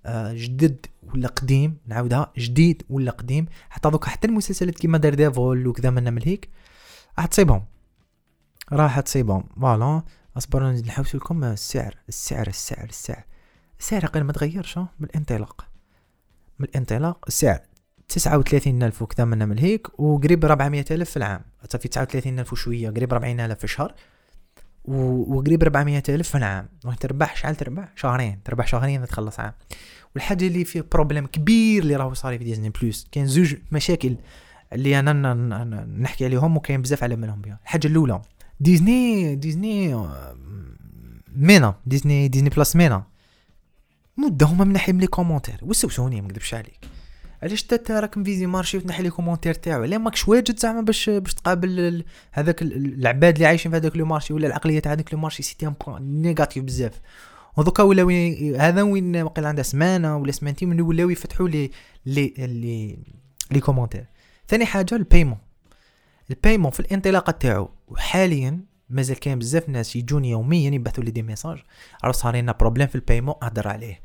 [0.05, 3.45] آه جدد ولا قديم نعاودها جديد ولا قديم.
[3.69, 6.49] حتى دوك حتى المسلسلات كيما Daredevil وكذا منا من هيك
[7.17, 7.65] راح تصيبهم.
[8.71, 9.43] راح تصيبهم.
[9.61, 10.03] voilà
[10.37, 11.43] اصبروا نحوس لكم.
[11.43, 13.23] السعر السعر السعر السعر.
[13.79, 15.65] السعر قال ما تغيرش من الانطلاق.
[16.59, 17.59] من الانطلاق السعر.
[18.07, 21.41] تسعة وثلاثين ألف وكذا من هيك وقريب ربعمية ألف في العام.
[21.69, 23.95] صافي تسعة وثلاثين ألف وشوية قريب ربعين ألف في الشهر.
[24.85, 26.67] وقريب ربعمية ألف في العام
[26.99, 29.53] تربح شحال تربح شهرين تربح شهرين تخلص عام.
[30.15, 34.15] والحاجة اللي فيه problème كبير اللي راهو صاري في Disney Plus كاين زوج مشاكل
[34.73, 35.33] اللي أنا
[35.99, 38.21] نحكي عليهم وكاين بزاف على منهم بها الحاجة الأولى
[38.59, 40.07] Disney Disney
[41.35, 41.75] MENA.
[41.85, 43.03] Disney Disney Plus MENA.
[44.17, 46.79] مدة هما منحي لي كومونتير وسوسوني ما نكذبش عليك.
[47.43, 51.33] علاش تا راك مفيزي مارشي وتنحي لي كومونتير تاعو؟ لا ماكش واجد زعما باش باش
[51.33, 55.43] تقابل هذاك العباد اللي عايشين في هذاك لو مارشي ولا العقلية تاع هذاك لو مارشي
[55.43, 57.01] سيتي ان بوان نيجاتيف بزاف.
[57.57, 58.09] ودوكا ولاو
[58.59, 61.71] هذا وين وقيلا عندها سمانة ولا سمانتين من ولاو يفتحوا لي
[62.05, 62.99] لي لي
[63.51, 64.05] لي كومونتير.
[64.47, 65.37] ثاني حاجة البايمون
[66.29, 67.69] البايمون في الانطلاقه تاعو.
[67.87, 71.57] وحاليا مازال كاين بزاف ناس يجوني يوميا يبعثوا لي دي ميساج.
[72.03, 74.01] راه صار لنا problème في ال paiement اهضر عليه.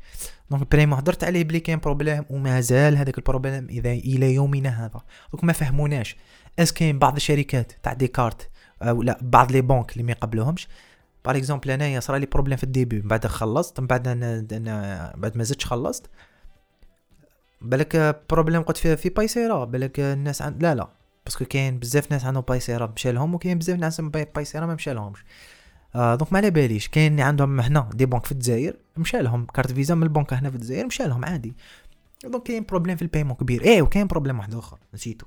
[0.51, 4.69] donc ال paiement هضرت عليه بلي كاين problème ومازال هذاك ال problème إذا إلى يومنا
[4.69, 5.01] هذا.
[5.31, 6.15] donc ما فهموناش.
[6.59, 8.49] اس كاين بعض الشركات تاع des cartes
[8.81, 10.67] أو لا بعض les banques اللي ما يقبلوهمش؟
[11.25, 13.01] par exemple انايا صرا لي problème في ال début.
[13.01, 16.09] من بعد خلصت من بعد أنا, بعد ما زدتش خلصت.
[17.61, 20.57] بالك problème قلت في في Paysera بالك الناس عن...
[20.59, 20.87] لا لا.
[21.25, 24.93] parce que كاين بزاف ناس عندهم Paysera مشى لهم وكاين بزاف ناس Paysera ما مشى
[24.93, 25.19] لهمش
[25.97, 26.87] آه donc ما على باليش.
[26.87, 30.49] كاين اللي عندهم هنا des banques في الجزائر مشى لهم carte Visa من البنك هنا
[30.49, 31.53] في الجزائر مشى لهم عادي.
[32.23, 33.61] donc كاين problème في ال paiement كبير.
[33.61, 35.25] إيه وكاين problème واحد آخر نسيتو.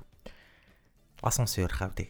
[1.23, 2.07] la censure خاوتي.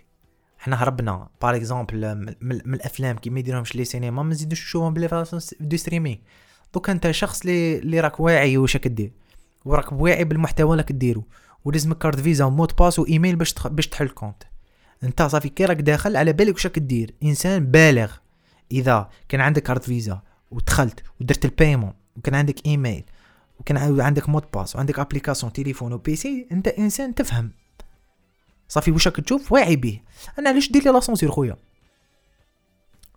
[0.59, 1.27] حنا هربنا.
[1.41, 5.25] par exemple من, الأفلام كي ما يديرهمش les cinémas ما نزيدوش نشوفهم بلي
[5.59, 6.17] de streaming
[6.73, 9.11] دوك أنت شخص اللي اللي راك واعي واش راك دير.
[9.65, 11.23] وراك واعي بالمحتوى اللي ديرو.
[11.65, 13.55] ولازمك carte Visa و mot de passe و email باش.
[13.65, 14.43] باش تحل compte
[15.03, 17.13] أنت صافي كي راك داخل على بالك واش راك دير.
[17.23, 18.11] إنسان بالغ.
[18.71, 23.03] إذا كان عندك carte Visa ودخلت ودرت ال paiement وكان عندك ايميل
[23.59, 27.51] وكان عندك mot de passe وعندك application تليفون و PC أنت إنسان تفهم.
[28.67, 29.99] صافي واش راك تشوف؟ واعي به.
[30.39, 31.57] أنا علاش دير لي la censure خويا؟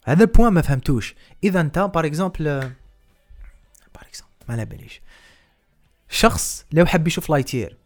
[0.05, 1.14] هذا ال point ما فهمتوش.
[1.44, 5.00] إذا أنت par exemple par exemple ما على باليش.
[6.09, 7.78] شخص لو حب يشوف Lightyear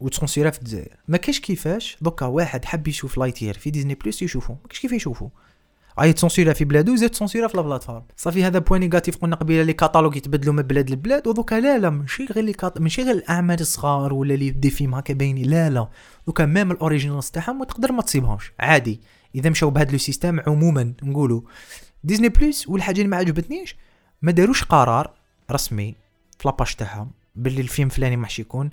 [0.00, 4.52] وتسونسيرا في الجزائر ما كاش كيفاش دوكا واحد حب يشوف Lightyear في Disney Plus يشوفو
[4.52, 5.28] ما كاش كيف يشوفو.
[6.00, 9.62] اي تسونسيرا في بلادو زاد تسونسيرا في ال plateforme صافي هذا point négatif قلنا قبيلة
[9.62, 12.80] les catalogues يتبدلوا من بلاد لبلاد ودوكا لا لا ماشي غير les cat...
[12.80, 15.88] ماشي غير الأعمال الصغار ولا لي des films هكا باينين لا لا.
[16.26, 19.00] دوكا même ال originals تاعهم تقدر ما تصيبهمش عادي.
[19.34, 21.40] إذا مشاو بهذا le système عموما نقولوا.
[22.04, 23.76] Disney Plus والحاجة اللي ما عجبتنيش
[24.22, 25.10] ما داروش قرار
[25.50, 25.94] رسمي
[26.38, 28.70] في la page تاعهم باللي الفيلم فلاني ما يكون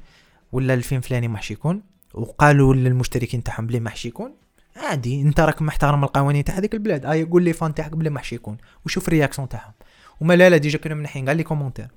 [0.52, 1.82] ولا الفيلم فلاني ما يكون
[2.14, 4.43] وقالوا للمشتركين تاعهم بلي ما يكون.
[4.76, 7.06] عادي انت راك محترم القوانين تاع هذيك البلاد.
[7.06, 8.58] اي قول les fans تاعك بلي ما يكون.
[8.86, 9.74] وشوف ال réaction تاعهم.
[10.22, 11.28] وما لا لا déjà كانوا منحين.
[11.28, 11.88] قال les commentaires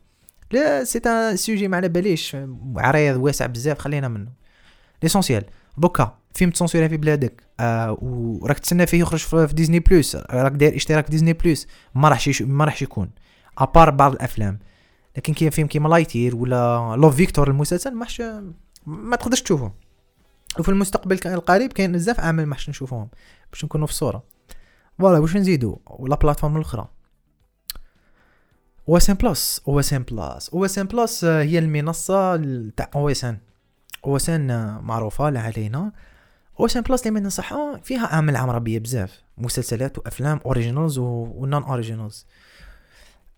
[0.50, 2.36] là c'est un sujet ما على باليش.
[2.76, 4.30] عريض واسع بزاف خلينا منه.
[5.02, 5.44] l'essentiel
[5.78, 7.42] دوكا فيلم تسونسيري في بلادك.
[7.60, 12.08] آه وراك تسنى فيه يخرج في Disney Plus راك داير اشتراك في Disney Plus ما
[12.08, 13.10] راحش ما راحش يكون.
[13.58, 14.58] à part بعض الأفلام.
[15.16, 18.22] لكن كاين فيلم كيما Lightyear ولا Love, Victor المسلسل ماش
[18.86, 19.72] ما تقدرش تشوفه.
[20.58, 23.08] وفي المستقبل القريب كاين بزاف اعمال ما نشوفوهم
[23.52, 24.22] باش نكونوا في الصورة.
[24.98, 26.88] voilà واش نزيدو؟ و la plateforme الأخرى.
[28.88, 32.36] أو اس ان بلس أو اس ان بلس أو اس ان بلس هي المنصة
[32.76, 33.38] تاع أو اس ان
[34.06, 35.92] أو اس ان معروفة لا علينا.
[36.60, 39.22] OSN Plus اللي من ننصحها فيها أعمال عربية بزاف.
[39.38, 42.26] مسلسلات وأفلام originals و non originals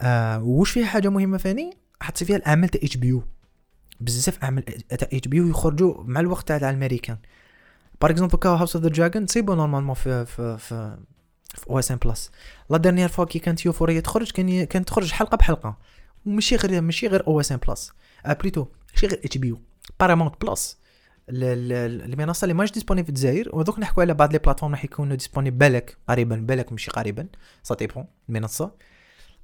[0.01, 3.23] آه وش فيها حاجة مهمة ثاني؟ حط فيها الأعمال تاع HBO
[4.01, 7.19] بزاف أعمال تاع HBO يخرجوا مع الوقت تاع الأمريكان.
[8.03, 10.99] par exemple كا House of the Dragon تصيبوا normalement في في في
[11.55, 12.31] في OSN Plus
[12.71, 15.77] la dernière fois كي كانت Euphoria تخرج كان كانت تخرج حلقه بحلقه
[16.27, 17.93] وماشي غير ماشي غير OSN Plus
[18.41, 20.79] plutôt ماشي غير HBO Paramount Plus
[21.29, 25.51] المنصه اللي ماش disponibles في الجزائر ودوك نحكوا على بعض les plateformes راح يكونوا disponibles
[25.51, 27.27] بالك قريبا بالك ماشي قريبا
[27.63, 28.73] سا ديبون المنصه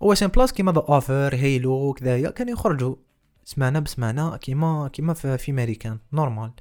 [0.02, 2.96] أو اس ام بلس كيما ذا اوفر هيلو كذايا كانوا يخرجوا
[3.44, 6.52] سمعنا بسمعنا كيما كيما في, أمريكان نورمال.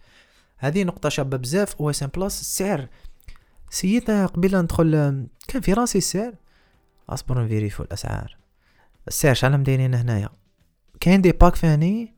[0.58, 2.88] هذه نقطة شابة بزاف أو إس ام بلس السعر.
[3.70, 4.92] سيت قبيلة ندخل
[5.48, 6.34] كان في راسي السعر.
[7.10, 8.38] أصبر نفيريفو الأسعار.
[9.08, 10.30] السعر شحال دايرين هنايا؟
[11.00, 12.14] كاين دي باك فاني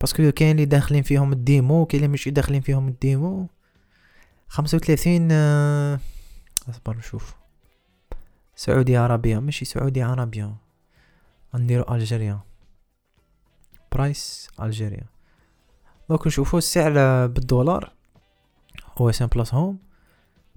[0.00, 3.48] باسكو كاين اللي داخلين فيهم الديمو كاين اللي ماشي داخلين فيهم الديمو.
[4.48, 6.00] خمسة وثلاثين آه،
[6.68, 7.34] أصبر نشوف.
[8.56, 10.54] سعودية عربية ماشي سعودية عربية.
[11.54, 12.40] نديرو الجيريا
[13.92, 15.04] برايس الجيريا
[16.08, 17.92] دونك نشوفو السعر بالدولار.
[18.98, 19.78] هو اس ام بلس هوم.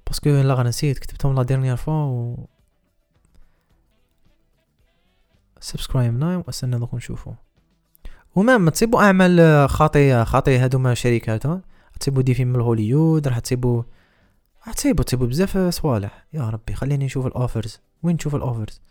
[0.07, 2.47] باسكو لا نسيت كتبتهم لا ديرنيير فوا و
[5.59, 7.33] سبسكرايب نايم وأستنى دوك نشوفو.
[8.35, 11.43] ومام تصيبوا أعمال خاطيه خاطيه هادوما شركات
[11.99, 13.83] تصيبوا دي فيلم الهوليود راح تصيبوا
[14.67, 16.25] راح تصيبوا تصيبوا بزاف صوالح.
[16.33, 18.81] يا ربي خليني نشوف الاوفرز وين تشوف الاوفرز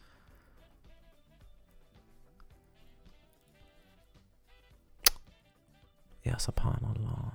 [6.26, 7.32] يا سبحان الله.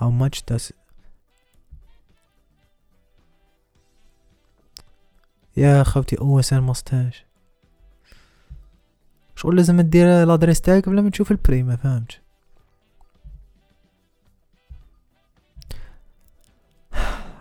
[0.00, 0.72] How much does
[5.56, 7.24] يا خوتي أو اس ان مستاج
[9.36, 12.20] شغل لازم دير l'adresse تاعك بلا ما تشوف ال prix ما فهمتش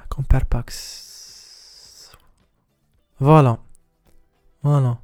[0.09, 1.07] compare packs
[3.19, 3.57] voilà
[4.63, 4.97] voilà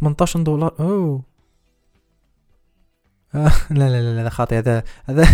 [0.00, 0.74] 18 دولار.
[0.80, 1.22] أوه.
[3.70, 5.28] لا لا لا لا خاطي هذا هذا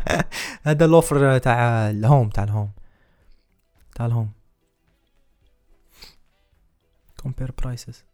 [0.66, 2.70] هذا ال offer تاع ال home تاع ال home
[3.94, 4.30] تاع ال home.
[7.22, 8.04] compare prices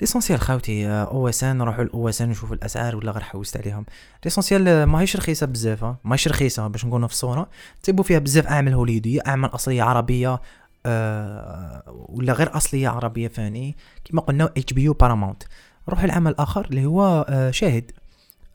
[0.00, 3.86] l'essentiel خاوتي OSN نروحو ل OSN نشوفو الأسعار ولا غير حوست عليهم.
[4.24, 7.48] l'essentiel ماهيش رخيصة بزاف ماهيش رخيصة باش نكونو في الصورة.
[7.82, 10.40] تصيبو فيها بزاف اعمال هوليوديه اعمال أصلية عربية
[12.08, 15.42] ولا غير أصلية عربية ثاني كما قلنا HBO Paramount
[15.88, 17.92] نروح العمل الآخر اللي هو أه شاهد.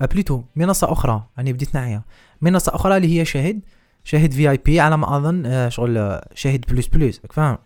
[0.02, 2.02] أه plutôt منصة أخرى يعني بديت نعيا
[2.42, 3.62] منصة أخرى اللي هي شاهد.
[4.04, 7.58] شاهد VIP على ما أظن شغل شاهد plus plus فاهم؟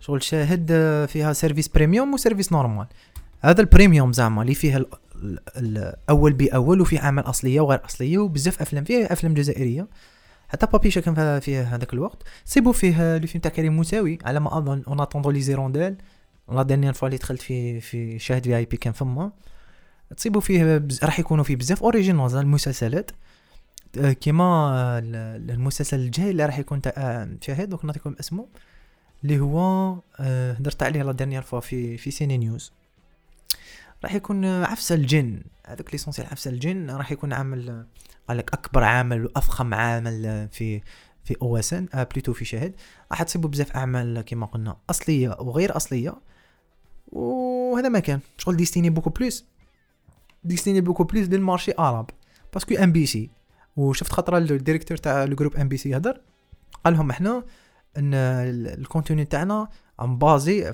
[0.00, 2.86] شغل شاهد آه، فيها service premium و service normal
[3.40, 4.84] هذا ال premium زعما اللي فيها
[5.56, 9.88] الأول بأول وفي اعمال أصلية وغير أصلية وبزاف أفلام فيه أفلام جزائرية.
[10.48, 12.22] حتى Papicha كان فيه هذاك الوقت.
[12.44, 14.18] تصيبو فيه le film تاع كريم موساوي.
[14.24, 15.96] على ما أظن En attendant les hirondelles
[16.52, 19.32] la dernière fois اللي دخلت في في شاهد VIP كان فما.
[20.16, 21.04] تصيبوا فيه بز...
[21.04, 21.82] راح يكونوا فيه بزاف.
[21.82, 23.10] originals المسلسلات.
[23.98, 24.98] آه، كيما آه،
[25.36, 27.68] المسلسل الجاي اللي راح يكون تاع شاهد.
[27.68, 28.46] دوك نعطيكم اسمه.
[29.24, 29.58] اللي هو
[30.20, 32.72] آه، هدرت عليه la dernière fois في في Ciné News
[34.04, 35.42] راح يكون عفسة الجن.
[35.66, 36.90] هذاك l'essentiel عفسة الجن.
[36.90, 37.84] راح يكون عامل
[38.28, 40.82] قال لك أكبر عمل وأفخم عمل في
[41.24, 42.74] في OSN plutôt في شاهد
[43.10, 46.14] راح تصيبوا بزاف أعمال كما قلنا أصلية وغير أصلية.
[47.12, 48.20] وهذا ما كان.
[48.38, 49.44] شغل destinée beaucoup plus.
[50.44, 52.10] destinée beaucoup plus لل marché
[52.52, 52.74] arabe.
[52.74, 53.30] parce que MBC.
[53.76, 56.20] وشفت خطرة ال directeur تاع ال groupe MBC هدر
[56.84, 57.44] قال لهم إحنا
[57.96, 59.68] إن ال contenu تاعنا
[60.00, 60.72] est basé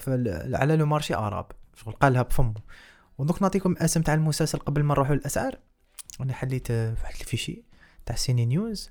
[0.55, 1.47] على le marché arabe.
[1.75, 2.55] شغل قالها بفمه.
[3.19, 5.59] ودوك نعطيكم اسم تاع المسلسل قبل ما نروحوا للأسعار.
[6.21, 7.63] أنا حليت واحد ال fichier
[8.07, 8.91] تاع Ciné News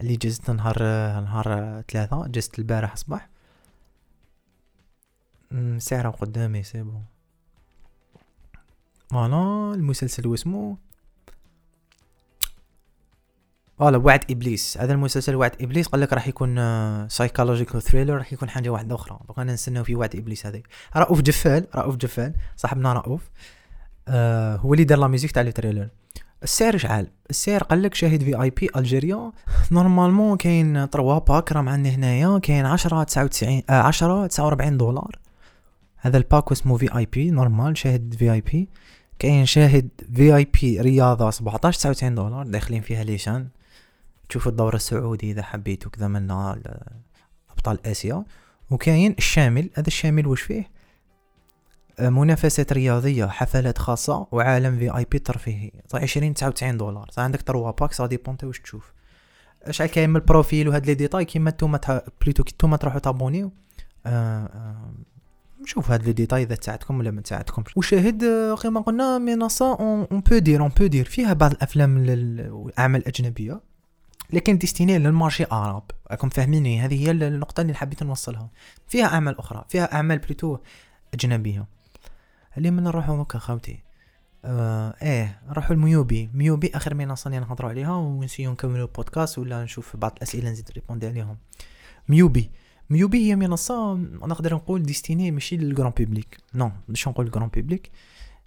[0.00, 0.82] اللي جزت نهار
[1.20, 3.28] نهار ثلاثة جزت البارح صباح
[5.78, 7.04] سعره قدامي c'est bon.
[9.10, 10.78] voilà المسلسل واسمو
[13.78, 14.78] voilà وعد إبليس.
[14.78, 19.20] هذا المسلسل وعد إبليس قال لك راح يكون psychological thriller راح يكون حاجة واحدة أخرى.
[19.28, 20.62] دوك أنا نستناو في وعد إبليس هذا
[20.96, 23.30] رؤوف جفال رؤوف جفال صاحبنا رؤوف
[24.08, 25.88] آه هو اللي دار la musique تاع ال trailer
[26.42, 29.32] السعر شحال السعر قال لك شاهد VIP Algeria
[29.72, 35.18] normalement كاين 3 packs راهم عندي هنايا كاين 10 99 آه 10 49 دولار.
[35.96, 38.68] هذا ال pack اسمه VIP normal شاهد VIP
[39.18, 43.48] كاين شاهد في اي بي رياضة 17 99 دولار داخلين فيها les chaînes.
[44.28, 46.30] تشوف الدوري السعودي إذا حبيتوا كذا من
[47.50, 48.24] أبطال آسيا.
[48.70, 49.70] وكاين الشامل.
[49.74, 50.66] هذا الشامل واش فيه؟ آه،
[52.00, 57.10] منافسات رياضية حفلات خاصة وعالم VIP ترفيهي عشرين تسعة وتسعين دولار.
[57.18, 58.92] عندك trois packs ça dépend واش تشوف؟
[59.70, 63.52] شحال كاين من ال profil وهاد les détails كيما نتوما plutôt نتوما تروحو تابونيو
[64.06, 64.94] آه آه
[65.62, 67.76] نشوف هاد les détails إذا تساعدكم ولا ما تساعدكمش.
[67.76, 68.24] وشاهد
[68.62, 73.60] كما قلنا منصة on peut dire on peut dire فيها بعض الأفلام الاعمال الأجنبية
[74.32, 78.50] لكن destinée لل marché arabe راكم فاهميني؟ هذه هي النقطة اللي حبيت نوصلها.
[78.88, 80.58] فيها أعمال أخرى فيها أعمال plutôt
[81.14, 81.75] أجنبية.
[82.58, 83.82] اللي من نروحو هكا خاوتي؟
[84.44, 89.64] آه إيه نروحو ال MUBI MUBI آخر منصه اللي نهضروا عليها ونسيو نكملوا بودكاست ولا
[89.64, 91.36] نشوف بعض الأسئلة نزيد ريبوندي عليهم.
[92.08, 92.50] MUBI.
[92.90, 96.36] MUBI هي منصة نقدر نقول destinée ماشي لل grand public.
[96.54, 97.90] non باش نقول ال grand public.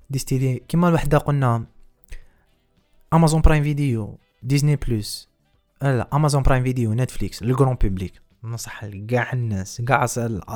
[0.09, 1.65] destinée كيما الوحدة قلنا
[3.13, 5.29] Amazon Prime Video Disney+
[5.81, 10.05] لا Amazon Prime Video Netflix لل grand public نصح لكاع الناس كاع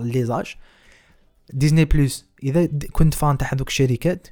[0.01, 0.55] les âges
[1.49, 4.27] Disney+ إذا كنت fan تاع هذوك الشركات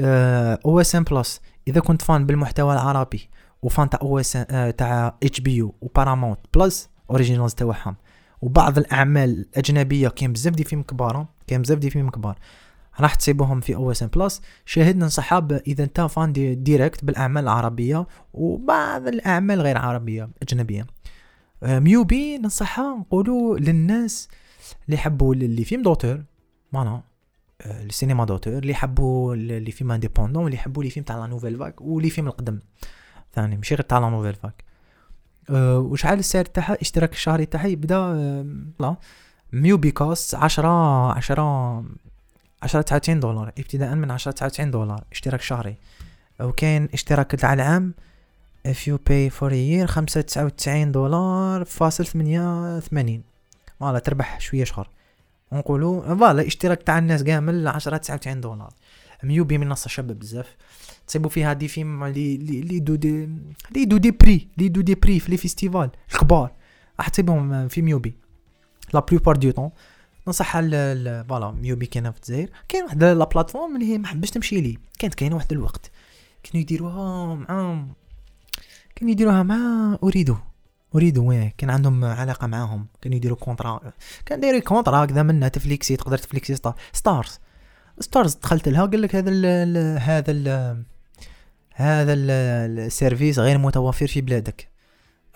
[0.00, 3.28] أو إس ام بلس إذا كنت fan بالمحتوى العربي
[3.62, 4.32] و fan تاع OSN
[4.76, 7.96] تاع HBO و Paramount+ originals تاعهم
[8.42, 12.38] وبعض الأعمال الأجنبية كاين بزاف des films كبار كاين بزاف des films كبار.
[13.00, 14.42] راح تصيبوهم في أو إس ام بلس.
[14.66, 20.86] شاهد ننصح بها إذا أنت fan de direct بالأعمال العربية وبعض الأعمال غير عربية أجنبية.
[21.62, 24.28] MUBI ننصحها نقولوا للناس
[24.86, 26.22] اللي حبوا les films d'auteur
[26.72, 27.02] معناها
[27.66, 31.80] السينما d'auteur اللي حبوا les films indépendants اللي حبوا les films تاع la Nouvelle Vague
[31.80, 32.58] و les films القدم.
[33.34, 34.64] ثاني ماشي غير تاع لا نوفيل فاك
[35.50, 38.46] وشحال السعر تاعها الاشتراك الشهري تاعها يبدا آه،
[38.80, 38.96] لا
[39.52, 40.68] ميو بيكوس 10
[41.12, 41.84] 10
[42.62, 43.48] 10 99 دولار.
[43.58, 45.76] ابتداء من 10 99 دولار اشتراك شهري.
[46.40, 47.94] وكاين اشتراك تاع العام
[48.68, 53.22] if you pay for a year 599 دولار فاصل 88
[53.80, 54.88] مالا تربح شوية شهر.
[55.52, 58.72] ونقولوا فوالا اشتراك تاع الناس كامل 10 99 دولار.
[59.22, 60.56] MUBI منصه شابه بزاف.
[61.06, 63.28] تصيبوا فيها des films اللي اللي داو des
[63.70, 66.52] اللي داو des prix اللي داو des prix في les festivals الكبار.
[66.98, 68.14] راح تصيبهم في MUBI.
[68.94, 69.70] la plupart du temps
[70.26, 72.50] ننصح voilà MUBI كاينة في الجزائر.
[72.68, 74.76] كاين واحد la plateforme اللي هي ما حبش تمشي ليه.
[74.98, 75.90] كانت كاينة واحد الوقت.
[76.42, 77.46] كانوا يديروها مع
[78.96, 80.36] كانوا يديروها مع Ooredoo
[80.94, 82.86] Ooredoo وين؟ كان عندهم علاقة معاهم.
[83.02, 83.92] كانوا يديروا contrat
[84.26, 86.54] كان دايرين contrat هكذا منها تفليكسي تقدر تفليكسي
[86.92, 87.38] Starz
[88.00, 90.84] Starz دخلت لها قال لك هذا ال هذا ال
[91.74, 94.68] هذا ال service غير متوفر في بلادك.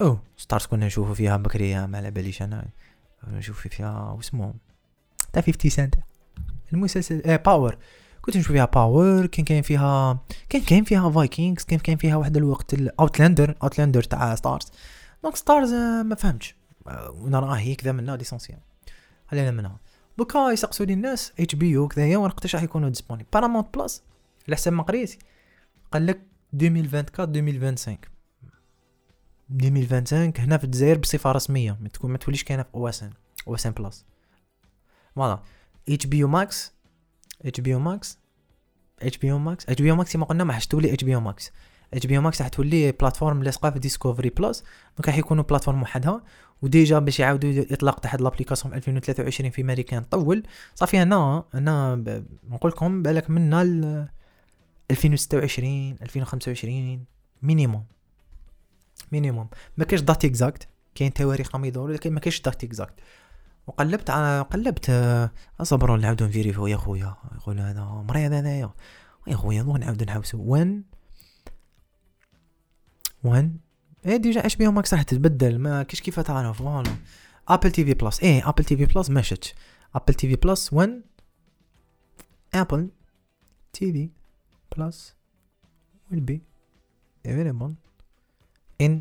[0.01, 1.87] أو Starz كنا نشوفوا فيها بكري.
[1.87, 2.69] ما على باليش أنا.
[3.29, 4.55] نشوف فيها واسمو
[5.33, 5.95] تاع 50 سنت
[6.73, 7.79] المسلسل آه Power
[8.23, 12.37] كنت نشوف فيها Power كان كاين فيها كان كاين فيها Vikings كان كاين فيها واحد
[12.37, 14.67] الوقت Outlander Outlander تاع Starz
[15.23, 16.55] donc Starz ما فهمتش
[17.15, 18.59] نراها هيك ذا منها l'essentiel
[19.29, 19.81] خلينا منها
[20.19, 24.03] دوكا يسقسوا لي الناس HBO كذايا وقتاش راح يكونوا disponibles Paramount+
[24.49, 25.23] على حسب ما قريت
[25.93, 26.21] قال لك
[26.55, 27.99] 2024 2025
[29.51, 33.13] 2025 هنا في الجزائر بصفه رسميه ما تكون ما توليش كاينة في أو اس ان
[33.49, 34.05] أو اس ان بلس
[35.17, 35.43] فوالا
[35.89, 36.73] اتش بي يو ماكس
[37.45, 38.19] اتش بي يو ماكس
[39.03, 41.53] اتش بي يو ماكس اتش بي يو ماكس كيما قلنا ما راحش تولي HBO Max
[41.95, 46.23] HBO Max راح تولي plateforme لاصقه في Discovery+ donc راح يكونوا plateforme وحدها.
[46.63, 50.43] و déjà باش يعاودوا إطلاق هاد l'application في 2023 في امريكان طول
[50.75, 51.97] صافي أنا أنا
[52.51, 54.09] نقول لكم بألك منا
[54.91, 57.05] 2026 2025
[57.43, 57.85] minimum
[59.13, 62.95] minimum ما كاينش date exacte كاين تواريخ راهم يدوروا لكن ما كاينش date exacte
[63.67, 64.91] وقلبت على قلبت
[65.61, 66.67] اصبروا نعاودوا نفيريفيو.
[66.67, 68.71] يا خويا يقول هذا مريض هذايا.
[69.27, 70.85] يا خويا نعاودوا نحوسوا وين
[73.25, 73.61] وين؟
[74.07, 75.59] إيه déjà HBO Max راح تتبدل.
[75.59, 76.97] ما كيش كيف تعرف voilà
[77.49, 79.55] Apple TV Plus إيه Apple TV Plus مشت
[79.95, 81.03] Apple TV Plus وين؟
[82.55, 82.91] Apple
[83.73, 84.11] TV
[84.77, 85.15] Plus
[86.13, 86.39] will be
[87.29, 87.73] available
[88.83, 88.93] in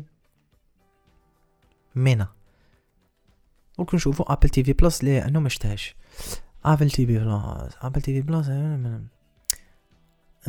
[1.94, 2.28] مينا
[3.78, 5.96] ممكن نشوفوا Apple TV Plus لأنه مشتاش
[6.64, 8.48] ابل تي في بلس ابل تي في بلس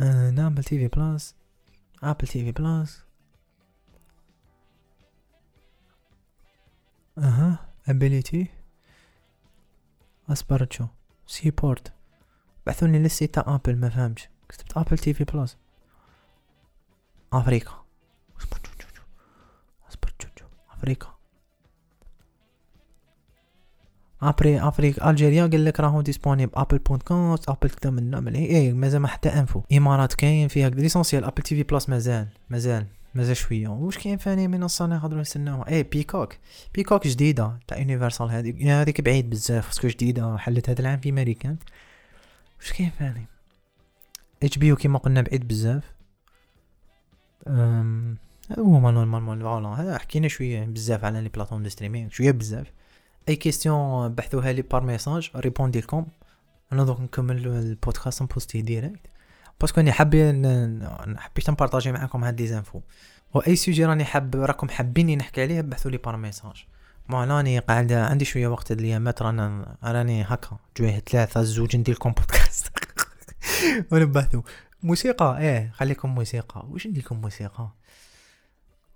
[0.00, 1.34] ابل تي في بلس
[2.02, 3.04] ابل تي في بلس
[7.18, 7.58] أها
[7.88, 8.46] ابيليتي
[10.28, 10.86] اسبرتشو
[11.26, 11.92] سيبورت
[12.66, 15.56] بعثوني لسي تاع ابل ما فهمش كتبت ابل تي في بلس
[17.32, 17.72] افريكا
[20.72, 21.08] افريكا
[24.22, 29.08] ابري Africa Algeria قال لك راهو disponible Apple.com Apple كذا من نعمل إيه مازال ما
[29.08, 33.68] حتى info امارات كاين فيها l'essentiel Apple TV Plus مازال مازال مازال شوية.
[33.68, 36.36] واش كاين ثاني منصه نقدروا نستناوها؟ إيه Peacock
[36.74, 41.56] Peacock جديدة تاع Universal هذيك هذيك بعيد بزاف خاصك جديدة حلت هذا العام في امريكان
[42.60, 43.26] واش كاين ثاني؟
[44.42, 45.92] HBO كيما قلنا بعيد بزاف.
[47.46, 47.84] هذا
[48.58, 49.68] هو normalement voilà.
[49.68, 52.72] هذا حكينا شوية بزاف على les plateformes de streaming شوية بزاف.
[53.28, 56.06] أي question بعثوها لي par message répondre لكم
[56.72, 59.06] أنا دوك نكمل البودكاست ن poster direct
[59.60, 60.14] parce que راني حاب
[61.18, 62.80] حبيت ن partager معاكم هاد les infos.
[63.34, 66.66] واي سوجي راني حاب راكم حابين نحكي عليه بعثوا لي par message
[67.08, 72.12] ما راني قاعد عندي شوية وقت الايامات رانا راني هكا جوية ثلاثة زوج ندير لكم
[72.12, 72.72] بودكاست
[73.90, 74.42] ونبحثوا
[74.82, 76.66] موسيقى إيه خليكم موسيقى.
[76.70, 77.68] واش نديكم موسيقى؟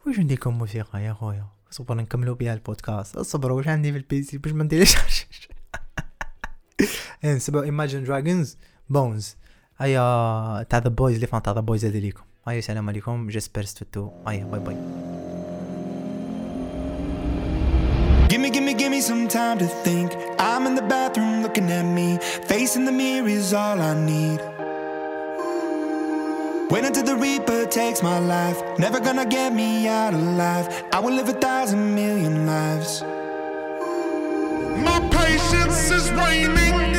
[0.06, 3.16] واش نديكم موسيقى يا خويا؟ صبر نكملوا بها البودكاست.
[3.16, 4.96] اصبروا واش عندي في ال PC باش ما نديرش.
[7.36, 8.56] سبعوا Imagine Dragons
[8.88, 9.36] Bones
[9.79, 13.61] هيا تاع ذا بويز اللي فان تاع ذا بويز هذي ليكم اي السلام عليكم جيسبر
[13.61, 14.75] استفدتوا اي باي باي
[18.31, 20.09] Gimme, gimme, gimme some time to think.
[20.39, 22.17] I'm in the bathroom looking at me.
[22.51, 24.39] Facing the mirror is all I need.
[26.71, 28.57] Wait until the Reaper takes my life.
[28.79, 30.65] Never gonna get me out alive.
[30.93, 32.91] I will live a thousand million lives.
[34.87, 36.94] My patience is waning.